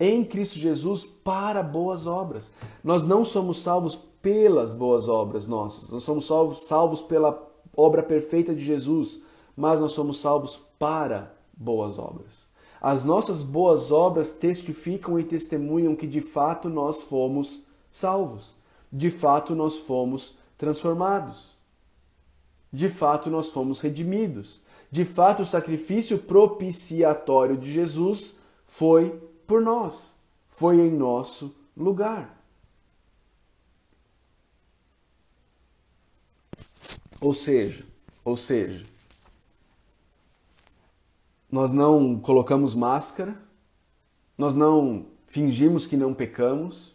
em 0.00 0.24
Cristo 0.24 0.58
Jesus 0.58 1.04
para 1.04 1.62
boas 1.62 2.06
obras. 2.06 2.50
Nós 2.82 3.02
não 3.04 3.24
somos 3.24 3.60
salvos 3.60 3.98
pelas 4.22 4.72
boas 4.72 5.08
obras 5.08 5.46
nossas, 5.46 5.90
nós 5.90 6.02
somos 6.04 6.26
salvos, 6.26 6.64
salvos 6.64 7.02
pela 7.02 7.46
obra 7.76 8.02
perfeita 8.02 8.54
de 8.54 8.64
Jesus, 8.64 9.20
mas 9.56 9.80
nós 9.80 9.92
somos 9.92 10.20
salvos 10.20 10.60
para 10.78 11.34
boas 11.52 11.98
obras. 11.98 12.48
As 12.80 13.04
nossas 13.04 13.42
boas 13.42 13.90
obras 13.90 14.32
testificam 14.32 15.18
e 15.18 15.24
testemunham 15.24 15.96
que 15.96 16.06
de 16.06 16.20
fato 16.20 16.68
nós 16.68 17.02
fomos 17.02 17.64
salvos, 17.90 18.54
de 18.92 19.10
fato 19.10 19.54
nós 19.54 19.76
fomos 19.76 20.38
transformados, 20.56 21.56
de 22.72 22.88
fato 22.88 23.30
nós 23.30 23.48
fomos 23.48 23.80
redimidos, 23.80 24.60
de 24.90 25.04
fato 25.04 25.42
o 25.42 25.46
sacrifício 25.46 26.18
propiciatório 26.18 27.56
de 27.56 27.70
Jesus 27.70 28.38
foi 28.66 29.10
por 29.46 29.60
nós, 29.60 30.14
foi 30.48 30.80
em 30.80 30.90
nosso 30.90 31.54
lugar. 31.76 32.38
Ou 37.20 37.34
seja, 37.34 37.84
ou 38.24 38.36
seja, 38.36 38.82
nós 41.50 41.72
não 41.72 42.18
colocamos 42.18 42.74
máscara, 42.74 43.36
nós 44.36 44.54
não 44.54 45.06
fingimos 45.26 45.86
que 45.86 45.96
não 45.96 46.14
pecamos, 46.14 46.94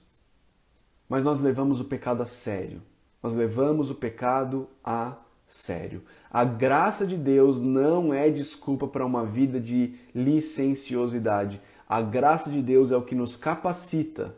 mas 1.10 1.24
nós 1.24 1.40
levamos 1.40 1.80
o 1.80 1.86
pecado 1.86 2.24
a 2.24 2.26
sério. 2.26 2.82
Nós 3.22 3.34
levamos 3.34 3.90
o 3.90 3.96
pecado 3.96 4.68
a 4.84 5.18
sério. 5.54 6.02
A 6.32 6.44
graça 6.44 7.06
de 7.06 7.16
Deus 7.16 7.62
não 7.62 8.12
é 8.12 8.28
desculpa 8.32 8.88
para 8.88 9.06
uma 9.06 9.24
vida 9.24 9.60
de 9.60 9.94
licenciosidade. 10.14 11.62
A 11.88 12.02
graça 12.02 12.50
de 12.50 12.60
Deus 12.60 12.92
é 12.92 12.98
o 12.98 13.04
que 13.04 13.14
nos 13.14 13.38
capacita 13.38 14.36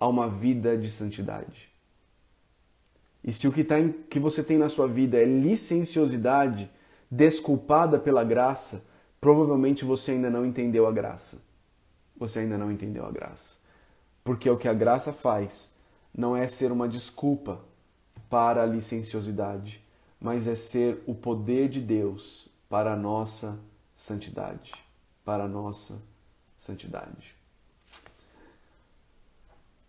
a 0.00 0.08
uma 0.08 0.26
vida 0.26 0.74
de 0.74 0.88
santidade. 0.88 1.68
E 3.22 3.30
se 3.30 3.46
o 3.46 3.52
que, 3.52 3.62
tá 3.62 3.78
em, 3.78 3.92
que 3.92 4.18
você 4.18 4.42
tem 4.42 4.56
na 4.56 4.70
sua 4.70 4.88
vida 4.88 5.18
é 5.18 5.24
licenciosidade, 5.26 6.70
desculpada 7.10 7.98
pela 7.98 8.24
graça, 8.24 8.82
provavelmente 9.20 9.84
você 9.84 10.12
ainda 10.12 10.30
não 10.30 10.46
entendeu 10.46 10.86
a 10.86 10.92
graça. 10.92 11.42
Você 12.16 12.38
ainda 12.38 12.56
não 12.56 12.72
entendeu 12.72 13.04
a 13.04 13.10
graça. 13.10 13.56
Porque 14.24 14.48
o 14.48 14.56
que 14.56 14.68
a 14.68 14.74
graça 14.74 15.12
faz 15.12 15.68
não 16.16 16.34
é 16.34 16.48
ser 16.48 16.72
uma 16.72 16.88
desculpa 16.88 17.60
para 18.30 18.62
a 18.62 18.66
licenciosidade, 18.66 19.83
mas 20.24 20.46
é 20.46 20.54
ser 20.54 21.02
o 21.06 21.14
poder 21.14 21.68
de 21.68 21.82
Deus 21.82 22.48
para 22.66 22.94
a 22.94 22.96
nossa 22.96 23.58
santidade, 23.94 24.72
para 25.22 25.44
a 25.44 25.48
nossa 25.48 26.00
santidade. 26.58 27.36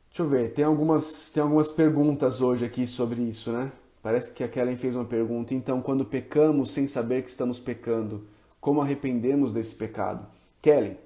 Deixa 0.09 0.23
eu 0.23 0.27
ver, 0.27 0.53
tem 0.53 0.65
algumas, 0.65 1.29
tem 1.29 1.41
algumas 1.41 1.71
perguntas 1.71 2.41
hoje 2.41 2.65
aqui 2.65 2.85
sobre 2.85 3.21
isso, 3.21 3.49
né? 3.49 3.71
Parece 4.03 4.33
que 4.33 4.43
a 4.43 4.49
Kellen 4.49 4.75
fez 4.75 4.93
uma 4.97 5.05
pergunta. 5.05 5.53
Então, 5.53 5.81
quando 5.81 6.03
pecamos 6.03 6.71
sem 6.71 6.85
saber 6.85 7.23
que 7.23 7.29
estamos 7.29 7.57
pecando, 7.57 8.27
como 8.59 8.81
arrependemos 8.81 9.53
desse 9.53 9.73
pecado? 9.73 10.27
Kelly, 10.61 10.97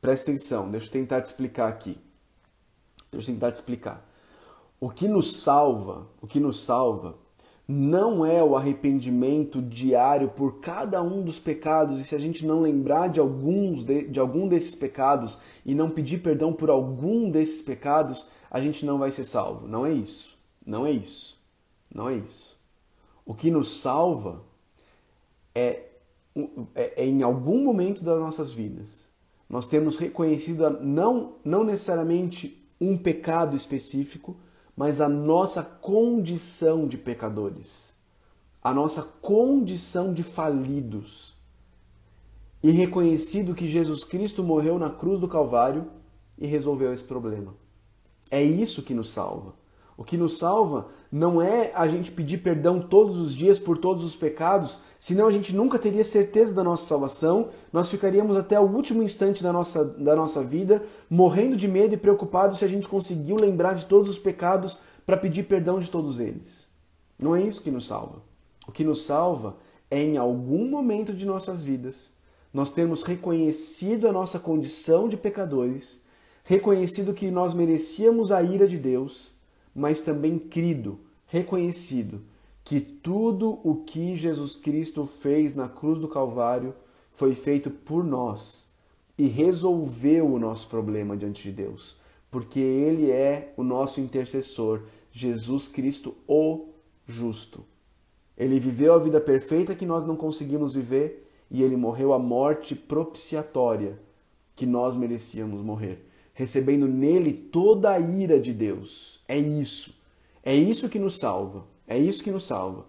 presta 0.00 0.30
atenção, 0.30 0.70
deixa 0.70 0.86
eu 0.86 0.92
tentar 0.92 1.20
te 1.20 1.26
explicar 1.26 1.68
aqui. 1.68 1.98
Deixa 3.10 3.30
eu 3.30 3.34
tentar 3.34 3.52
te 3.52 3.56
explicar. 3.56 4.02
O 4.80 4.88
que 4.88 5.06
nos 5.06 5.36
salva, 5.36 6.08
o 6.22 6.26
que 6.26 6.40
nos 6.40 6.64
salva, 6.64 7.20
não 7.72 8.24
é 8.26 8.44
o 8.44 8.54
arrependimento 8.54 9.62
diário 9.62 10.28
por 10.28 10.60
cada 10.60 11.02
um 11.02 11.22
dos 11.22 11.38
pecados, 11.38 11.98
e 11.98 12.04
se 12.04 12.14
a 12.14 12.18
gente 12.18 12.44
não 12.44 12.60
lembrar 12.60 13.08
de 13.08 13.18
alguns 13.18 13.82
de, 13.84 14.08
de 14.08 14.20
algum 14.20 14.46
desses 14.46 14.74
pecados 14.74 15.38
e 15.64 15.74
não 15.74 15.88
pedir 15.88 16.18
perdão 16.18 16.52
por 16.52 16.68
algum 16.68 17.30
desses 17.30 17.62
pecados, 17.62 18.26
a 18.50 18.60
gente 18.60 18.84
não 18.84 18.98
vai 18.98 19.10
ser 19.10 19.24
salvo. 19.24 19.66
Não 19.66 19.86
é 19.86 19.92
isso. 19.92 20.38
Não 20.64 20.86
é 20.86 20.90
isso. 20.90 21.40
Não 21.92 22.08
é 22.08 22.16
isso. 22.16 22.56
O 23.24 23.34
que 23.34 23.50
nos 23.50 23.80
salva 23.80 24.42
é, 25.54 25.86
é, 26.74 27.02
é 27.02 27.06
em 27.06 27.22
algum 27.22 27.64
momento 27.64 28.04
das 28.04 28.18
nossas 28.18 28.52
vidas. 28.52 29.08
Nós 29.48 29.66
temos 29.66 29.96
reconhecido 29.96 30.68
não, 30.80 31.34
não 31.44 31.64
necessariamente 31.64 32.66
um 32.80 32.98
pecado 32.98 33.56
específico, 33.56 34.36
mas 34.76 35.00
a 35.00 35.08
nossa 35.08 35.62
condição 35.62 36.86
de 36.86 36.96
pecadores, 36.96 37.92
a 38.62 38.72
nossa 38.72 39.02
condição 39.02 40.12
de 40.12 40.22
falidos. 40.22 41.36
E 42.62 42.70
reconhecido 42.70 43.54
que 43.54 43.68
Jesus 43.68 44.04
Cristo 44.04 44.42
morreu 44.42 44.78
na 44.78 44.88
cruz 44.88 45.18
do 45.18 45.26
Calvário 45.26 45.90
e 46.38 46.46
resolveu 46.46 46.92
esse 46.92 47.04
problema. 47.04 47.54
É 48.30 48.42
isso 48.42 48.82
que 48.82 48.94
nos 48.94 49.10
salva. 49.10 49.52
O 49.96 50.04
que 50.04 50.16
nos 50.16 50.38
salva 50.38 50.88
não 51.10 51.42
é 51.42 51.70
a 51.74 51.86
gente 51.86 52.10
pedir 52.10 52.38
perdão 52.38 52.80
todos 52.80 53.20
os 53.20 53.34
dias 53.34 53.58
por 53.58 53.76
todos 53.76 54.04
os 54.04 54.16
pecados, 54.16 54.78
senão 54.98 55.26
a 55.26 55.30
gente 55.30 55.54
nunca 55.54 55.78
teria 55.78 56.02
certeza 56.02 56.54
da 56.54 56.64
nossa 56.64 56.86
salvação, 56.86 57.50
nós 57.72 57.90
ficaríamos 57.90 58.36
até 58.36 58.58
o 58.58 58.64
último 58.64 59.02
instante 59.02 59.42
da 59.42 59.52
nossa, 59.52 59.84
da 59.84 60.16
nossa 60.16 60.42
vida 60.42 60.82
morrendo 61.10 61.56
de 61.56 61.68
medo 61.68 61.94
e 61.94 61.98
preocupados 61.98 62.58
se 62.58 62.64
a 62.64 62.68
gente 62.68 62.88
conseguiu 62.88 63.36
lembrar 63.40 63.74
de 63.74 63.86
todos 63.86 64.10
os 64.10 64.18
pecados 64.18 64.78
para 65.04 65.16
pedir 65.16 65.42
perdão 65.44 65.78
de 65.78 65.90
todos 65.90 66.18
eles. 66.18 66.66
Não 67.18 67.36
é 67.36 67.42
isso 67.42 67.62
que 67.62 67.70
nos 67.70 67.86
salva. 67.86 68.22
O 68.66 68.72
que 68.72 68.84
nos 68.84 69.04
salva 69.04 69.56
é 69.90 70.02
em 70.02 70.16
algum 70.16 70.68
momento 70.68 71.12
de 71.12 71.26
nossas 71.26 71.62
vidas 71.62 72.12
nós 72.52 72.70
termos 72.70 73.02
reconhecido 73.02 74.06
a 74.06 74.12
nossa 74.12 74.38
condição 74.38 75.08
de 75.08 75.16
pecadores, 75.16 76.00
reconhecido 76.44 77.14
que 77.14 77.30
nós 77.30 77.54
merecíamos 77.54 78.30
a 78.30 78.42
ira 78.42 78.66
de 78.66 78.76
Deus 78.76 79.31
mas 79.74 80.02
também 80.02 80.38
crido, 80.38 80.98
reconhecido 81.26 82.22
que 82.64 82.80
tudo 82.80 83.58
o 83.64 83.82
que 83.84 84.16
Jesus 84.16 84.56
Cristo 84.56 85.06
fez 85.06 85.54
na 85.54 85.68
cruz 85.68 85.98
do 85.98 86.08
Calvário 86.08 86.74
foi 87.10 87.34
feito 87.34 87.70
por 87.70 88.04
nós 88.04 88.70
e 89.18 89.26
resolveu 89.26 90.26
o 90.26 90.38
nosso 90.38 90.68
problema 90.68 91.16
diante 91.16 91.42
de 91.42 91.52
Deus, 91.52 91.96
porque 92.30 92.60
Ele 92.60 93.10
é 93.10 93.52
o 93.56 93.62
nosso 93.62 94.00
intercessor, 94.00 94.82
Jesus 95.10 95.68
Cristo, 95.68 96.14
o 96.26 96.68
justo. 97.06 97.64
Ele 98.36 98.58
viveu 98.58 98.94
a 98.94 98.98
vida 98.98 99.20
perfeita 99.20 99.74
que 99.74 99.84
nós 99.84 100.04
não 100.04 100.16
conseguimos 100.16 100.72
viver 100.72 101.28
e 101.50 101.62
ele 101.62 101.76
morreu 101.76 102.14
a 102.14 102.18
morte 102.18 102.74
propiciatória 102.74 103.98
que 104.56 104.64
nós 104.64 104.96
merecíamos 104.96 105.60
morrer 105.60 106.06
recebendo 106.34 106.86
nele 106.86 107.32
toda 107.32 107.90
a 107.90 108.00
ira 108.00 108.40
de 108.40 108.52
Deus. 108.52 109.20
É 109.28 109.36
isso. 109.36 109.94
É 110.42 110.54
isso 110.54 110.88
que 110.88 110.98
nos 110.98 111.18
salva. 111.18 111.64
É 111.86 111.98
isso 111.98 112.22
que 112.22 112.30
nos 112.30 112.44
salva. 112.44 112.86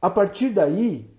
A 0.00 0.10
partir 0.10 0.50
daí, 0.50 1.10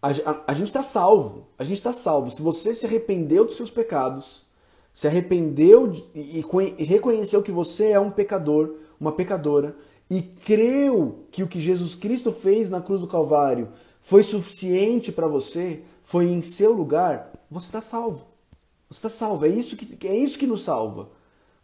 a, 0.00 0.08
a, 0.08 0.44
a 0.48 0.54
gente 0.54 0.68
está 0.68 0.82
salvo. 0.82 1.48
A 1.58 1.64
gente 1.64 1.78
está 1.78 1.92
salvo. 1.92 2.30
Se 2.30 2.40
você 2.40 2.74
se 2.74 2.86
arrependeu 2.86 3.44
dos 3.44 3.56
seus 3.56 3.70
pecados, 3.70 4.46
se 4.94 5.06
arrependeu 5.06 5.88
de, 5.88 6.04
e, 6.14 6.42
e 6.78 6.84
reconheceu 6.84 7.42
que 7.42 7.52
você 7.52 7.90
é 7.90 8.00
um 8.00 8.10
pecador, 8.10 8.76
uma 8.98 9.12
pecadora, 9.12 9.76
e 10.08 10.22
creu 10.22 11.26
que 11.30 11.42
o 11.42 11.48
que 11.48 11.60
Jesus 11.60 11.94
Cristo 11.94 12.32
fez 12.32 12.70
na 12.70 12.80
cruz 12.80 13.00
do 13.00 13.08
Calvário 13.08 13.68
foi 14.00 14.22
suficiente 14.22 15.10
para 15.10 15.26
você, 15.26 15.82
foi 16.00 16.26
em 16.26 16.40
seu 16.40 16.72
lugar, 16.72 17.32
você 17.50 17.66
está 17.66 17.80
salvo. 17.80 18.24
Você 18.88 18.98
está 18.98 19.08
salvo. 19.08 19.46
É 19.46 19.48
isso, 19.48 19.76
que, 19.76 20.06
é 20.06 20.16
isso 20.16 20.38
que 20.38 20.46
nos 20.46 20.62
salva. 20.62 21.08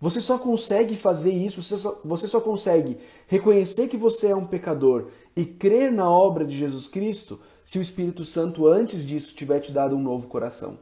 Você 0.01 0.21
só 0.21 0.37
consegue 0.37 0.97
fazer 0.97 1.31
isso, 1.33 1.63
você 1.63 1.77
só, 1.77 2.01
você 2.05 2.27
só 2.27 2.41
consegue 2.41 2.99
reconhecer 3.29 3.87
que 3.87 3.97
você 3.97 4.29
é 4.29 4.37
um 4.37 4.45
pecador 4.45 5.07
e 5.37 5.45
crer 5.45 5.93
na 5.93 6.11
obra 6.11 6.45
de 6.45 6.59
Jesus 6.59 6.89
Cristo 6.89 7.39
se 7.65 7.79
o 7.79 7.83
Espírito 7.83 8.25
Santo 8.25 8.67
antes 8.67 9.07
disso 9.07 9.33
tiver 9.33 9.61
te 9.61 9.71
dado 9.71 9.95
um 9.95 10.03
novo 10.03 10.27
coração. 10.27 10.77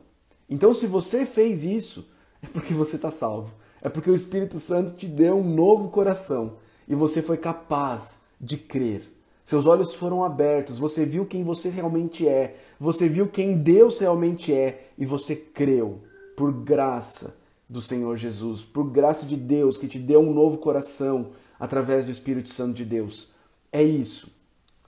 Então, 0.48 0.72
se 0.72 0.86
você 0.86 1.26
fez 1.26 1.64
isso, 1.64 2.08
é 2.42 2.46
porque 2.46 2.72
você 2.72 2.96
está 2.96 3.10
salvo. 3.10 3.52
É 3.82 3.90
porque 3.90 4.10
o 4.10 4.14
Espírito 4.14 4.58
Santo 4.58 4.94
te 4.94 5.06
deu 5.06 5.36
um 5.36 5.54
novo 5.54 5.90
coração 5.90 6.56
e 6.88 6.94
você 6.94 7.20
foi 7.20 7.36
capaz 7.36 8.20
de 8.40 8.56
crer. 8.56 9.02
Seus 9.44 9.66
olhos 9.66 9.94
foram 9.94 10.24
abertos, 10.24 10.78
você 10.78 11.04
viu 11.04 11.26
quem 11.26 11.44
você 11.44 11.68
realmente 11.68 12.26
é, 12.26 12.56
você 12.78 13.06
viu 13.06 13.28
quem 13.28 13.58
Deus 13.58 13.98
realmente 13.98 14.50
é 14.54 14.88
e 14.96 15.04
você 15.04 15.36
creu 15.36 16.00
por 16.40 16.54
graça 16.54 17.36
do 17.68 17.82
Senhor 17.82 18.16
Jesus, 18.16 18.64
por 18.64 18.84
graça 18.84 19.26
de 19.26 19.36
Deus 19.36 19.76
que 19.76 19.86
te 19.86 19.98
deu 19.98 20.20
um 20.20 20.32
novo 20.32 20.56
coração 20.56 21.32
através 21.58 22.06
do 22.06 22.10
Espírito 22.10 22.48
Santo 22.48 22.72
de 22.72 22.82
Deus. 22.86 23.34
É 23.70 23.82
isso. 23.82 24.32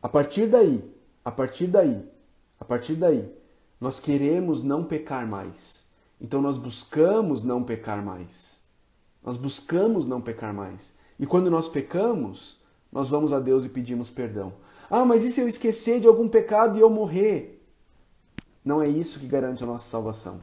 A 0.01 0.09
partir 0.09 0.47
daí, 0.47 0.83
a 1.23 1.31
partir 1.31 1.67
daí, 1.67 2.03
a 2.59 2.65
partir 2.65 2.95
daí, 2.95 3.31
nós 3.79 4.01
queremos 4.01 4.63
não 4.63 4.83
pecar 4.83 5.29
mais. 5.29 5.85
Então 6.19 6.41
nós 6.41 6.57
buscamos 6.57 7.45
não 7.45 7.63
pecar 7.63 8.03
mais. 8.03 8.57
Nós 9.23 9.37
buscamos 9.37 10.09
não 10.09 10.23
pecar 10.23 10.55
mais. 10.55 10.95
E 11.21 11.27
quando 11.27 11.51
nós 11.51 11.69
pecamos, 11.69 12.63
nós 12.91 13.11
vamos 13.11 13.31
a 13.31 13.39
Deus 13.39 13.67
e 13.67 13.69
pedimos 13.69 14.11
perdão. 14.11 14.55
Ah, 14.89 15.05
mas 15.05 15.23
e 15.23 15.31
se 15.31 15.43
eu 15.43 15.49
esquecer 15.49 16.01
de 16.01 16.07
algum 16.07 16.31
pecado 16.31 16.79
e 16.79 16.81
eu 16.81 16.89
morrer? 16.89 17.63
Não 18.65 18.81
é 18.81 18.89
isso 18.89 19.21
que 19.21 19.27
garante 19.27 19.63
a 19.63 19.67
nossa 19.67 19.87
salvação. 19.91 20.39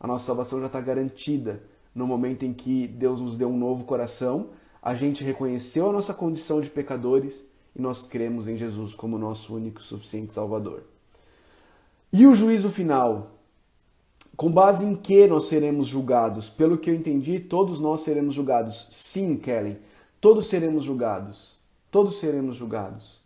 A 0.00 0.06
nossa 0.06 0.26
salvação 0.26 0.60
já 0.60 0.66
está 0.66 0.80
garantida 0.80 1.62
no 1.94 2.06
momento 2.06 2.44
em 2.44 2.52
que 2.52 2.86
Deus 2.86 3.20
nos 3.20 3.36
deu 3.36 3.48
um 3.48 3.58
novo 3.58 3.84
coração, 3.84 4.50
a 4.80 4.94
gente 4.94 5.24
reconheceu 5.24 5.90
a 5.90 5.92
nossa 5.92 6.14
condição 6.14 6.60
de 6.60 6.70
pecadores 6.70 7.46
e 7.74 7.82
nós 7.82 8.04
cremos 8.04 8.46
em 8.46 8.56
Jesus 8.56 8.94
como 8.94 9.18
nosso 9.18 9.54
único 9.54 9.80
e 9.80 9.84
suficiente 9.84 10.32
Salvador. 10.32 10.84
E 12.12 12.26
o 12.26 12.34
juízo 12.34 12.70
final? 12.70 13.32
Com 14.36 14.50
base 14.50 14.84
em 14.84 14.94
que 14.94 15.26
nós 15.26 15.46
seremos 15.46 15.88
julgados? 15.88 16.48
Pelo 16.48 16.78
que 16.78 16.88
eu 16.88 16.94
entendi, 16.94 17.40
todos 17.40 17.80
nós 17.80 18.02
seremos 18.02 18.34
julgados. 18.34 18.86
Sim, 18.92 19.36
Kelly, 19.36 19.78
todos 20.20 20.46
seremos 20.46 20.84
julgados. 20.84 21.58
Todos 21.90 22.18
seremos 22.18 22.54
julgados. 22.54 23.20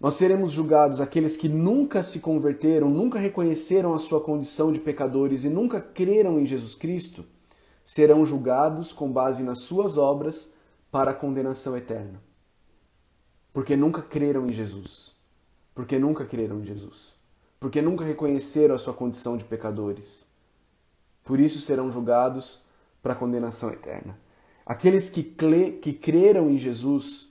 Nós 0.00 0.14
seremos 0.14 0.50
julgados 0.50 0.98
aqueles 0.98 1.36
que 1.36 1.46
nunca 1.46 2.02
se 2.02 2.20
converteram, 2.20 2.88
nunca 2.88 3.18
reconheceram 3.18 3.92
a 3.92 3.98
sua 3.98 4.18
condição 4.18 4.72
de 4.72 4.80
pecadores 4.80 5.44
e 5.44 5.50
nunca 5.50 5.78
creram 5.78 6.40
em 6.40 6.46
Jesus 6.46 6.74
Cristo, 6.74 7.22
serão 7.84 8.24
julgados 8.24 8.94
com 8.94 9.12
base 9.12 9.42
nas 9.42 9.60
suas 9.60 9.98
obras 9.98 10.50
para 10.90 11.10
a 11.10 11.14
condenação 11.14 11.76
eterna. 11.76 12.18
Porque 13.52 13.76
nunca 13.76 14.00
creram 14.00 14.46
em 14.46 14.54
Jesus. 14.54 15.14
Porque 15.74 15.98
nunca 15.98 16.24
creram 16.24 16.60
em 16.60 16.64
Jesus. 16.64 17.14
Porque 17.58 17.82
nunca 17.82 18.02
reconheceram 18.02 18.74
a 18.74 18.78
sua 18.78 18.94
condição 18.94 19.36
de 19.36 19.44
pecadores. 19.44 20.26
Por 21.22 21.38
isso 21.38 21.58
serão 21.58 21.90
julgados 21.90 22.62
para 23.02 23.12
a 23.12 23.16
condenação 23.16 23.70
eterna. 23.70 24.18
Aqueles 24.64 25.10
que, 25.10 25.22
que 25.82 25.92
creram 25.92 26.50
em 26.50 26.56
Jesus, 26.56 27.28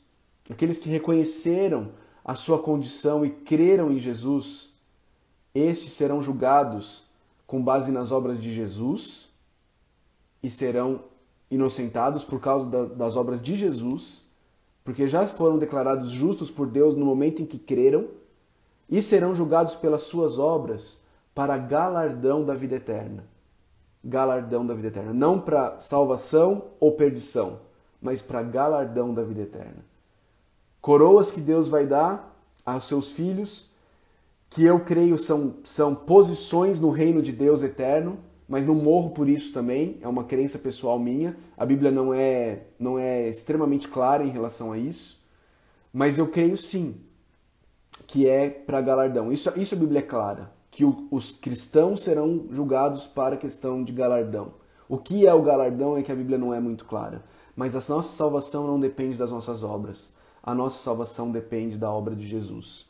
aqueles 0.49 0.77
que 0.77 0.89
reconheceram 0.89 1.91
a 2.29 2.35
sua 2.35 2.59
condição 2.59 3.25
e 3.25 3.31
creram 3.31 3.91
em 3.91 3.97
Jesus, 3.97 4.69
estes 5.51 5.93
serão 5.93 6.21
julgados 6.21 7.09
com 7.47 7.59
base 7.59 7.91
nas 7.91 8.11
obras 8.11 8.39
de 8.39 8.53
Jesus 8.53 9.33
e 10.43 10.47
serão 10.47 11.05
inocentados 11.49 12.23
por 12.23 12.39
causa 12.39 12.69
da, 12.69 12.85
das 12.85 13.15
obras 13.15 13.41
de 13.41 13.55
Jesus, 13.55 14.21
porque 14.83 15.07
já 15.07 15.25
foram 15.25 15.57
declarados 15.57 16.11
justos 16.11 16.51
por 16.51 16.67
Deus 16.67 16.93
no 16.93 17.03
momento 17.03 17.41
em 17.41 17.47
que 17.47 17.57
creram, 17.57 18.09
e 18.87 19.01
serão 19.01 19.33
julgados 19.33 19.75
pelas 19.75 20.03
suas 20.03 20.37
obras 20.37 21.01
para 21.33 21.57
galardão 21.57 22.45
da 22.45 22.53
vida 22.53 22.75
eterna. 22.75 23.25
Galardão 24.03 24.63
da 24.63 24.75
vida 24.75 24.89
eterna. 24.89 25.13
Não 25.13 25.41
para 25.41 25.79
salvação 25.79 26.65
ou 26.79 26.91
perdição, 26.91 27.61
mas 27.99 28.21
para 28.21 28.43
galardão 28.43 29.15
da 29.15 29.23
vida 29.23 29.41
eterna 29.41 29.89
coroas 30.81 31.31
que 31.31 31.41
Deus 31.41 31.67
vai 31.67 31.85
dar 31.85 32.35
aos 32.65 32.87
seus 32.87 33.11
filhos, 33.11 33.69
que 34.49 34.63
eu 34.63 34.79
creio 34.79 35.17
são, 35.17 35.55
são 35.63 35.93
posições 35.93 36.79
no 36.79 36.89
reino 36.89 37.21
de 37.21 37.31
Deus 37.31 37.61
eterno, 37.61 38.17
mas 38.47 38.65
não 38.65 38.75
morro 38.75 39.11
por 39.11 39.29
isso 39.29 39.53
também, 39.53 39.99
é 40.01 40.07
uma 40.07 40.23
crença 40.23 40.57
pessoal 40.57 40.97
minha. 40.97 41.37
A 41.55 41.65
Bíblia 41.65 41.91
não 41.91 42.13
é, 42.13 42.63
não 42.79 42.97
é 42.97 43.29
extremamente 43.29 43.87
clara 43.87 44.23
em 44.23 44.29
relação 44.29 44.71
a 44.71 44.77
isso, 44.77 45.23
mas 45.93 46.17
eu 46.17 46.27
creio 46.27 46.57
sim 46.57 46.95
que 48.07 48.27
é 48.27 48.49
para 48.49 48.81
galardão. 48.81 49.31
Isso, 49.31 49.51
isso 49.55 49.75
a 49.75 49.77
Bíblia 49.77 49.99
é 49.99 50.03
clara, 50.03 50.51
que 50.71 50.83
o, 50.83 51.07
os 51.11 51.31
cristãos 51.31 52.01
serão 52.01 52.47
julgados 52.49 53.05
para 53.05 53.35
a 53.35 53.37
questão 53.37 53.83
de 53.83 53.93
galardão. 53.93 54.53
O 54.87 54.97
que 54.97 55.27
é 55.27 55.33
o 55.33 55.43
galardão 55.43 55.95
é 55.95 56.01
que 56.01 56.11
a 56.11 56.15
Bíblia 56.15 56.39
não 56.39 56.51
é 56.51 56.59
muito 56.59 56.85
clara, 56.85 57.23
mas 57.55 57.75
a 57.75 57.93
nossa 57.93 58.15
salvação 58.15 58.65
não 58.65 58.79
depende 58.79 59.15
das 59.15 59.29
nossas 59.29 59.63
obras. 59.63 60.11
A 60.43 60.55
nossa 60.55 60.83
salvação 60.83 61.31
depende 61.31 61.77
da 61.77 61.91
obra 61.91 62.15
de 62.15 62.27
Jesus. 62.27 62.87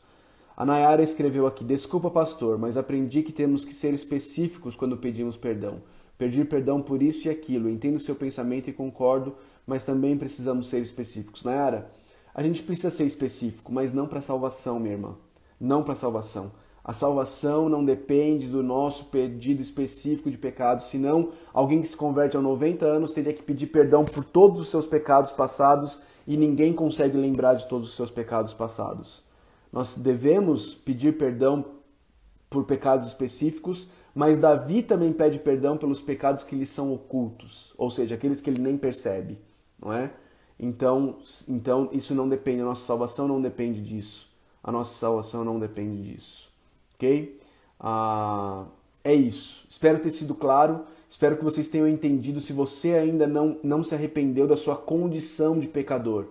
A 0.56 0.64
Nayara 0.64 1.02
escreveu 1.02 1.46
aqui: 1.46 1.64
Desculpa, 1.64 2.10
pastor, 2.10 2.58
mas 2.58 2.76
aprendi 2.76 3.22
que 3.22 3.32
temos 3.32 3.64
que 3.64 3.74
ser 3.74 3.94
específicos 3.94 4.76
quando 4.76 4.96
pedimos 4.96 5.36
perdão. 5.36 5.82
Pedir 6.18 6.48
perdão 6.48 6.82
por 6.82 7.02
isso 7.02 7.28
e 7.28 7.30
aquilo. 7.30 7.68
Entendo 7.68 7.98
seu 7.98 8.14
pensamento 8.14 8.68
e 8.68 8.72
concordo, 8.72 9.34
mas 9.66 9.84
também 9.84 10.18
precisamos 10.18 10.68
ser 10.68 10.82
específicos. 10.82 11.44
Nayara, 11.44 11.90
a 12.34 12.42
gente 12.42 12.62
precisa 12.62 12.90
ser 12.90 13.04
específico, 13.04 13.72
mas 13.72 13.92
não 13.92 14.06
para 14.06 14.20
salvação, 14.20 14.78
minha 14.78 14.94
irmã. 14.94 15.16
Não 15.58 15.82
para 15.82 15.94
salvação. 15.94 16.52
A 16.84 16.92
salvação 16.92 17.68
não 17.68 17.84
depende 17.84 18.48
do 18.48 18.62
nosso 18.62 19.06
pedido 19.06 19.60
específico 19.60 20.30
de 20.30 20.38
pecados, 20.38 20.86
senão 20.86 21.30
alguém 21.52 21.82
que 21.82 21.88
se 21.88 21.96
converte 21.96 22.36
aos 22.36 22.44
90 22.44 22.86
anos 22.86 23.12
teria 23.12 23.32
que 23.32 23.42
pedir 23.42 23.66
perdão 23.66 24.04
por 24.04 24.24
todos 24.24 24.60
os 24.60 24.68
seus 24.68 24.86
pecados 24.86 25.30
passados 25.30 26.00
e 26.26 26.36
ninguém 26.36 26.72
consegue 26.72 27.16
lembrar 27.16 27.54
de 27.54 27.66
todos 27.66 27.88
os 27.88 27.96
seus 27.96 28.10
pecados 28.10 28.52
passados. 28.52 29.24
Nós 29.72 29.96
devemos 29.96 30.74
pedir 30.74 31.16
perdão 31.16 31.64
por 32.48 32.64
pecados 32.64 33.08
específicos, 33.08 33.88
mas 34.14 34.38
Davi 34.38 34.82
também 34.82 35.12
pede 35.12 35.38
perdão 35.38 35.76
pelos 35.76 36.00
pecados 36.00 36.42
que 36.42 36.56
lhe 36.56 36.66
são 36.66 36.92
ocultos, 36.92 37.72
ou 37.78 37.90
seja, 37.90 38.16
aqueles 38.16 38.40
que 38.40 38.50
ele 38.50 38.60
nem 38.60 38.76
percebe, 38.76 39.38
não 39.80 39.92
é? 39.92 40.10
Então, 40.58 41.18
então 41.48 41.88
isso 41.92 42.14
não 42.14 42.28
depende, 42.28 42.60
a 42.60 42.64
nossa 42.64 42.84
salvação 42.84 43.26
não 43.26 43.40
depende 43.40 43.80
disso. 43.80 44.28
A 44.62 44.70
nossa 44.70 44.92
salvação 44.92 45.42
não 45.42 45.58
depende 45.58 46.12
disso 46.12 46.50
ok? 47.00 47.40
Ah, 47.80 48.66
é 49.02 49.14
isso. 49.14 49.66
Espero 49.68 49.98
ter 49.98 50.10
sido 50.10 50.34
claro. 50.34 50.84
Espero 51.10 51.36
que 51.36 51.42
vocês 51.42 51.66
tenham 51.66 51.88
entendido. 51.88 52.40
Se 52.40 52.52
você 52.52 52.94
ainda 52.94 53.26
não, 53.26 53.58
não 53.64 53.82
se 53.82 53.96
arrependeu 53.96 54.46
da 54.46 54.56
sua 54.56 54.76
condição 54.76 55.58
de 55.58 55.66
pecador 55.66 56.26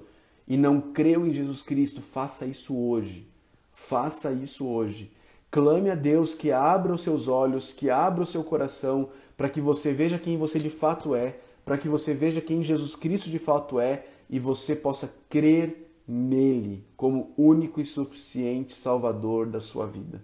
e 0.48 0.56
não 0.56 0.80
creu 0.80 1.28
em 1.28 1.34
Jesus 1.34 1.62
Cristo, 1.62 2.02
faça 2.02 2.46
isso 2.46 2.76
hoje. 2.76 3.28
Faça 3.74 4.32
isso 4.32 4.66
hoje. 4.66 5.12
Clame 5.52 5.90
a 5.90 5.96
Deus 5.96 6.34
que 6.34 6.50
abra 6.50 6.94
os 6.94 7.02
seus 7.02 7.28
olhos, 7.28 7.74
que 7.74 7.90
abra 7.90 8.24
o 8.24 8.26
seu 8.26 8.42
coração, 8.42 9.10
para 9.36 9.50
que 9.50 9.60
você 9.60 9.92
veja 9.92 10.18
quem 10.18 10.38
você 10.38 10.58
de 10.58 10.70
fato 10.70 11.14
é, 11.14 11.36
para 11.66 11.78
que 11.78 11.90
você 11.90 12.14
veja 12.14 12.40
quem 12.40 12.64
Jesus 12.64 12.96
Cristo 12.96 13.30
de 13.30 13.38
fato 13.38 13.80
é 13.80 14.06
e 14.30 14.40
você 14.40 14.76
possa 14.76 15.14
crer 15.30 15.92
nele 16.08 16.86
como 16.96 17.34
único 17.38 17.82
e 17.82 17.86
suficiente 17.86 18.74
Salvador 18.74 19.46
da 19.48 19.60
sua 19.60 19.86
vida. 19.86 20.24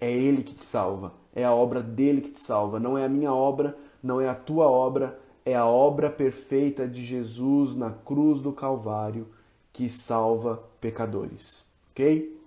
É 0.00 0.10
Ele 0.10 0.42
que 0.42 0.54
te 0.54 0.64
salva, 0.64 1.12
é 1.34 1.44
a 1.44 1.52
obra 1.52 1.82
dele 1.82 2.20
que 2.20 2.30
te 2.30 2.38
salva, 2.38 2.78
não 2.78 2.96
é 2.96 3.04
a 3.04 3.08
minha 3.08 3.32
obra, 3.32 3.76
não 4.02 4.20
é 4.20 4.28
a 4.28 4.34
tua 4.34 4.66
obra, 4.66 5.18
é 5.44 5.54
a 5.54 5.66
obra 5.66 6.08
perfeita 6.08 6.86
de 6.86 7.04
Jesus 7.04 7.74
na 7.74 7.90
cruz 7.90 8.40
do 8.40 8.52
Calvário 8.52 9.26
que 9.72 9.90
salva 9.90 10.62
pecadores, 10.80 11.64
ok? 11.90 12.40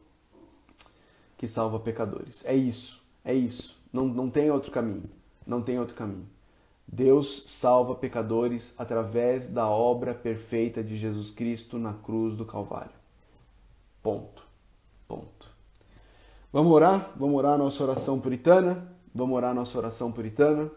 Que 1.37 1.47
salva 1.47 1.79
pecadores. 1.79 2.43
É 2.45 2.55
isso, 2.55 3.01
é 3.23 3.33
isso. 3.33 3.77
Não, 3.91 4.05
não 4.05 4.29
tem 4.29 4.49
outro 4.49 4.71
caminho, 4.71 5.03
não 5.45 5.61
tem 5.61 5.77
outro 5.77 5.95
caminho. 5.95 6.27
Deus 6.87 7.43
salva 7.47 7.93
pecadores 7.95 8.73
através 8.77 9.49
da 9.49 9.67
obra 9.67 10.13
perfeita 10.13 10.81
de 10.81 10.95
Jesus 10.95 11.29
Cristo 11.29 11.77
na 11.77 11.93
cruz 11.93 12.35
do 12.35 12.45
Calvário. 12.45 12.95
Ponto. 14.01 14.46
Vamos 16.51 16.71
orar? 16.71 17.11
Vamos 17.17 17.37
orar 17.37 17.53
a 17.53 17.57
nossa 17.57 17.83
oração 17.83 18.19
puritana? 18.19 18.95
Vamos 19.13 19.35
orar 19.35 19.51
a 19.51 19.53
nossa 19.53 19.77
oração 19.77 20.11
puritana? 20.11 20.71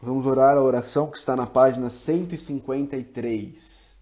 Vamos 0.00 0.24
orar 0.24 0.56
a 0.56 0.62
oração 0.62 1.10
que 1.10 1.18
está 1.18 1.34
na 1.34 1.46
página 1.46 1.90
153. 1.90 3.96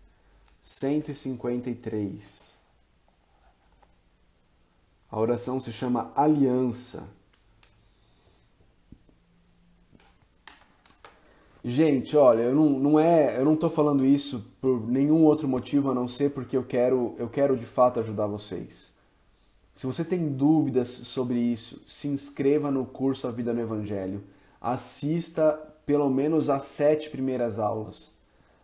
153. 0.62 2.54
A 5.10 5.18
oração 5.18 5.60
se 5.60 5.72
chama 5.72 6.12
Aliança. 6.14 7.08
Gente, 11.66 12.14
olha, 12.14 12.42
eu 12.42 12.54
não, 12.54 12.68
não 12.78 13.00
é, 13.00 13.38
eu 13.38 13.44
não 13.44 13.56
tô 13.56 13.70
falando 13.70 14.04
isso 14.04 14.52
por 14.60 14.86
nenhum 14.86 15.24
outro 15.24 15.48
motivo 15.48 15.90
a 15.90 15.94
não 15.94 16.06
ser 16.06 16.30
porque 16.32 16.54
eu 16.54 16.62
quero, 16.62 17.14
eu 17.18 17.26
quero 17.26 17.56
de 17.56 17.64
fato 17.64 17.98
ajudar 17.98 18.26
vocês. 18.26 18.92
Se 19.74 19.86
você 19.86 20.04
tem 20.04 20.28
dúvidas 20.28 20.88
sobre 20.88 21.38
isso, 21.38 21.80
se 21.88 22.06
inscreva 22.06 22.70
no 22.70 22.84
curso 22.84 23.26
A 23.26 23.30
Vida 23.30 23.54
no 23.54 23.62
Evangelho. 23.62 24.22
Assista 24.60 25.52
pelo 25.86 26.10
menos 26.10 26.50
as 26.50 26.64
sete 26.64 27.08
primeiras 27.08 27.58
aulas. 27.58 28.12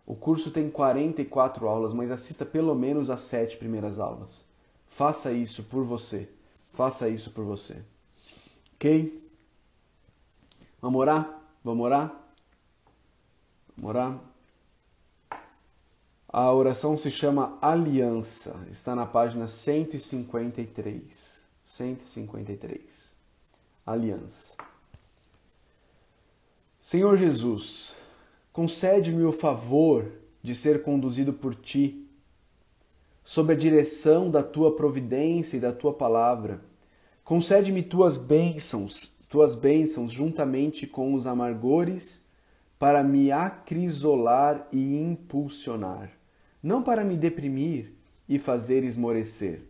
O 0.05 0.13
curso 0.13 0.51
tem 0.51 0.69
44 0.69 1.67
aulas, 1.67 1.93
mas 1.93 2.11
assista 2.11 2.45
pelo 2.45 2.75
menos 2.75 3.09
as 3.09 3.21
sete 3.21 3.57
primeiras 3.57 3.99
aulas. 3.99 4.45
Faça 4.87 5.31
isso 5.31 5.63
por 5.63 5.83
você. 5.83 6.29
Faça 6.73 7.09
isso 7.09 7.31
por 7.31 7.45
você. 7.45 7.77
Ok? 8.75 9.11
Vamos 10.79 11.01
orar? 11.01 11.41
Vamos 11.63 11.83
orar? 11.83 12.20
Morar? 13.77 14.19
A 16.27 16.51
oração 16.53 16.97
se 16.97 17.11
chama 17.11 17.57
Aliança, 17.61 18.55
está 18.69 18.95
na 18.95 19.05
página 19.05 19.47
153. 19.47 21.41
153. 21.63 23.15
Aliança. 23.85 24.55
Senhor 26.79 27.17
Jesus, 27.17 27.93
concede-me 28.53 29.23
o 29.23 29.31
favor 29.31 30.11
de 30.41 30.55
ser 30.55 30.83
conduzido 30.83 31.33
por 31.33 31.53
ti, 31.53 32.07
sob 33.23 33.53
a 33.53 33.55
direção 33.55 34.31
da 34.31 34.41
tua 34.41 34.75
providência 34.75 35.57
e 35.57 35.59
da 35.59 35.71
tua 35.71 35.93
palavra. 35.93 36.61
Concede-me 37.23 37.83
tuas 37.83 38.17
bênçãos, 38.17 39.13
tuas 39.29 39.53
bênçãos 39.53 40.11
juntamente 40.11 40.87
com 40.87 41.13
os 41.13 41.27
amargores 41.27 42.25
para 42.81 43.03
me 43.03 43.31
acrisolar 43.31 44.67
e 44.71 44.99
impulsionar, 44.99 46.09
não 46.63 46.81
para 46.81 47.03
me 47.03 47.15
deprimir 47.15 47.93
e 48.27 48.39
fazer 48.39 48.83
esmorecer. 48.83 49.61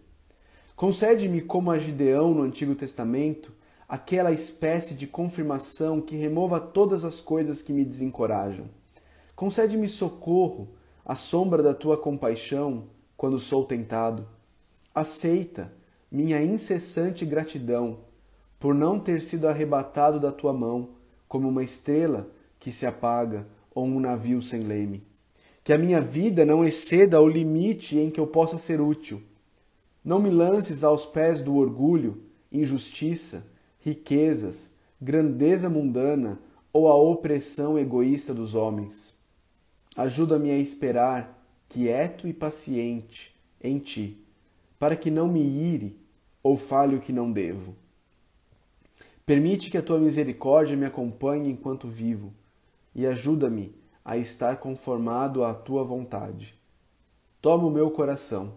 Concede-me, 0.78 1.42
como 1.42 1.72
a 1.72 1.78
Gideão 1.78 2.34
no 2.34 2.44
Antigo 2.44 2.74
Testamento, 2.74 3.52
aquela 3.86 4.32
espécie 4.32 4.94
de 4.94 5.08
confirmação 5.08 6.00
que 6.00 6.16
remova 6.16 6.58
todas 6.58 7.04
as 7.04 7.20
coisas 7.20 7.62
que 7.62 7.74
me 7.74 7.84
desencorajam. 7.84 8.68
Concede-me 9.36 9.90
socorro 9.90 10.70
à 11.04 11.14
sombra 11.14 11.62
da 11.62 11.74
tua 11.74 11.98
compaixão 11.98 12.86
quando 13.18 13.38
sou 13.40 13.66
tentado. 13.66 14.26
Aceita 14.96 15.70
minha 16.10 16.42
incessante 16.42 17.26
gratidão 17.26 18.06
por 18.58 18.74
não 18.74 18.98
ter 18.98 19.22
sido 19.22 19.50
arrebatado 19.50 20.18
da 20.18 20.32
tua 20.32 20.54
mão 20.54 20.92
como 21.28 21.50
uma 21.50 21.62
estrela 21.62 22.32
que 22.62 22.72
se 22.72 22.86
apaga 22.86 23.46
ou 23.74 23.86
um 23.86 24.00
navio 24.00 24.40
sem 24.40 24.62
leme. 24.62 25.02
Que 25.64 25.74
a 25.74 25.78
minha 25.78 26.00
vida 26.00 26.46
não 26.46 26.64
exceda 26.64 27.20
o 27.20 27.28
limite 27.28 27.98
em 27.98 28.12
que 28.12 28.20
eu 28.20 28.28
possa 28.28 28.60
ser 28.60 28.80
útil. 28.80 29.22
Não 30.06 30.20
me 30.20 30.30
lances 30.30 30.84
aos 30.84 31.04
pés 31.04 31.42
do 31.42 31.56
orgulho, 31.56 32.22
injustiça, 32.52 33.46
riquezas, 33.80 34.70
grandeza 35.02 35.70
mundana 35.70 36.40
ou 36.72 36.88
a 36.88 36.96
opressão 36.96 37.80
egoísta 37.80 38.32
dos 38.32 38.54
homens. 38.54 39.12
Ajuda-me 39.98 40.52
a 40.52 40.58
esperar, 40.58 41.44
quieto 41.68 42.28
e 42.28 42.34
paciente, 42.34 43.36
em 43.62 43.80
ti, 43.80 44.24
para 44.78 44.96
que 44.96 45.10
não 45.10 45.28
me 45.28 45.42
ire 45.42 45.98
ou 46.44 46.56
fale 46.56 46.96
o 46.96 47.02
que 47.02 47.12
não 47.12 47.32
devo. 47.32 47.76
Permite 49.26 49.72
que 49.72 49.78
a 49.78 49.82
tua 49.82 50.00
misericórdia 50.00 50.78
me 50.78 50.86
acompanhe 50.86 51.50
enquanto 51.50 51.88
vivo 51.88 52.34
e 52.94 53.06
ajuda-me 53.06 53.76
a 54.04 54.18
estar 54.18 54.58
conformado 54.58 55.44
à 55.44 55.54
tua 55.54 55.84
vontade. 55.84 56.60
Toma 57.42 57.66
o 57.66 57.72
meu 57.72 57.92
coração 57.92 58.56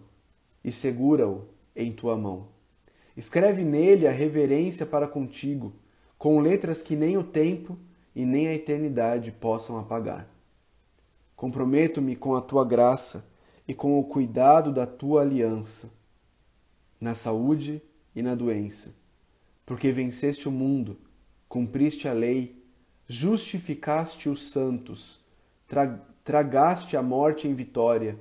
e 0.63 0.71
segura-o 0.71 1.47
em 1.75 1.91
tua 1.91 2.17
mão. 2.17 2.47
Escreve 3.15 3.63
nele 3.63 4.07
a 4.07 4.11
reverência 4.11 4.85
para 4.85 5.07
contigo, 5.07 5.73
com 6.17 6.39
letras 6.39 6.81
que 6.81 6.95
nem 6.95 7.17
o 7.17 7.23
tempo 7.23 7.77
e 8.15 8.25
nem 8.25 8.47
a 8.47 8.53
eternidade 8.53 9.31
possam 9.31 9.77
apagar. 9.79 10.27
Comprometo-me 11.35 12.15
com 12.15 12.35
a 12.35 12.41
tua 12.41 12.65
graça 12.65 13.25
e 13.67 13.73
com 13.73 13.99
o 13.99 14.03
cuidado 14.03 14.71
da 14.71 14.85
tua 14.85 15.21
aliança, 15.21 15.89
na 16.99 17.13
saúde 17.13 17.81
e 18.15 18.21
na 18.21 18.35
doença, 18.35 18.95
porque 19.65 19.91
venceste 19.91 20.47
o 20.47 20.51
mundo, 20.51 20.97
cumpriste 21.47 22.07
a 22.07 22.13
lei 22.13 22.64
justificaste 23.07 24.29
os 24.29 24.51
santos, 24.51 25.21
tra 25.67 25.99
tragaste 26.23 26.97
a 26.97 27.03
morte 27.03 27.47
em 27.47 27.53
vitória 27.53 28.17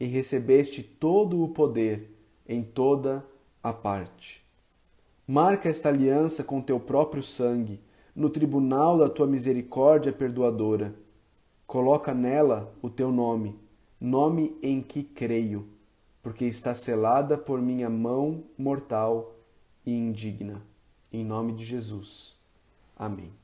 e 0.00 0.06
recebeste 0.06 0.82
todo 0.82 1.40
o 1.42 1.48
poder 1.48 2.10
em 2.48 2.64
toda 2.64 3.24
a 3.62 3.72
parte. 3.72 4.44
Marca 5.26 5.68
esta 5.68 5.88
aliança 5.88 6.42
com 6.42 6.60
teu 6.60 6.80
próprio 6.80 7.22
sangue, 7.22 7.80
no 8.14 8.28
tribunal 8.28 8.98
da 8.98 9.08
tua 9.08 9.26
misericórdia 9.26 10.12
perdoadora. 10.12 10.94
Coloca 11.66 12.12
nela 12.12 12.74
o 12.82 12.90
teu 12.90 13.10
nome, 13.10 13.58
nome 14.00 14.56
em 14.60 14.82
que 14.82 15.02
creio, 15.02 15.68
porque 16.22 16.44
está 16.44 16.74
selada 16.74 17.38
por 17.38 17.62
minha 17.62 17.88
mão 17.88 18.44
mortal 18.58 19.34
e 19.86 19.92
indigna. 19.92 20.60
Em 21.12 21.24
nome 21.24 21.52
de 21.52 21.64
Jesus. 21.64 22.36
Amém. 22.96 23.43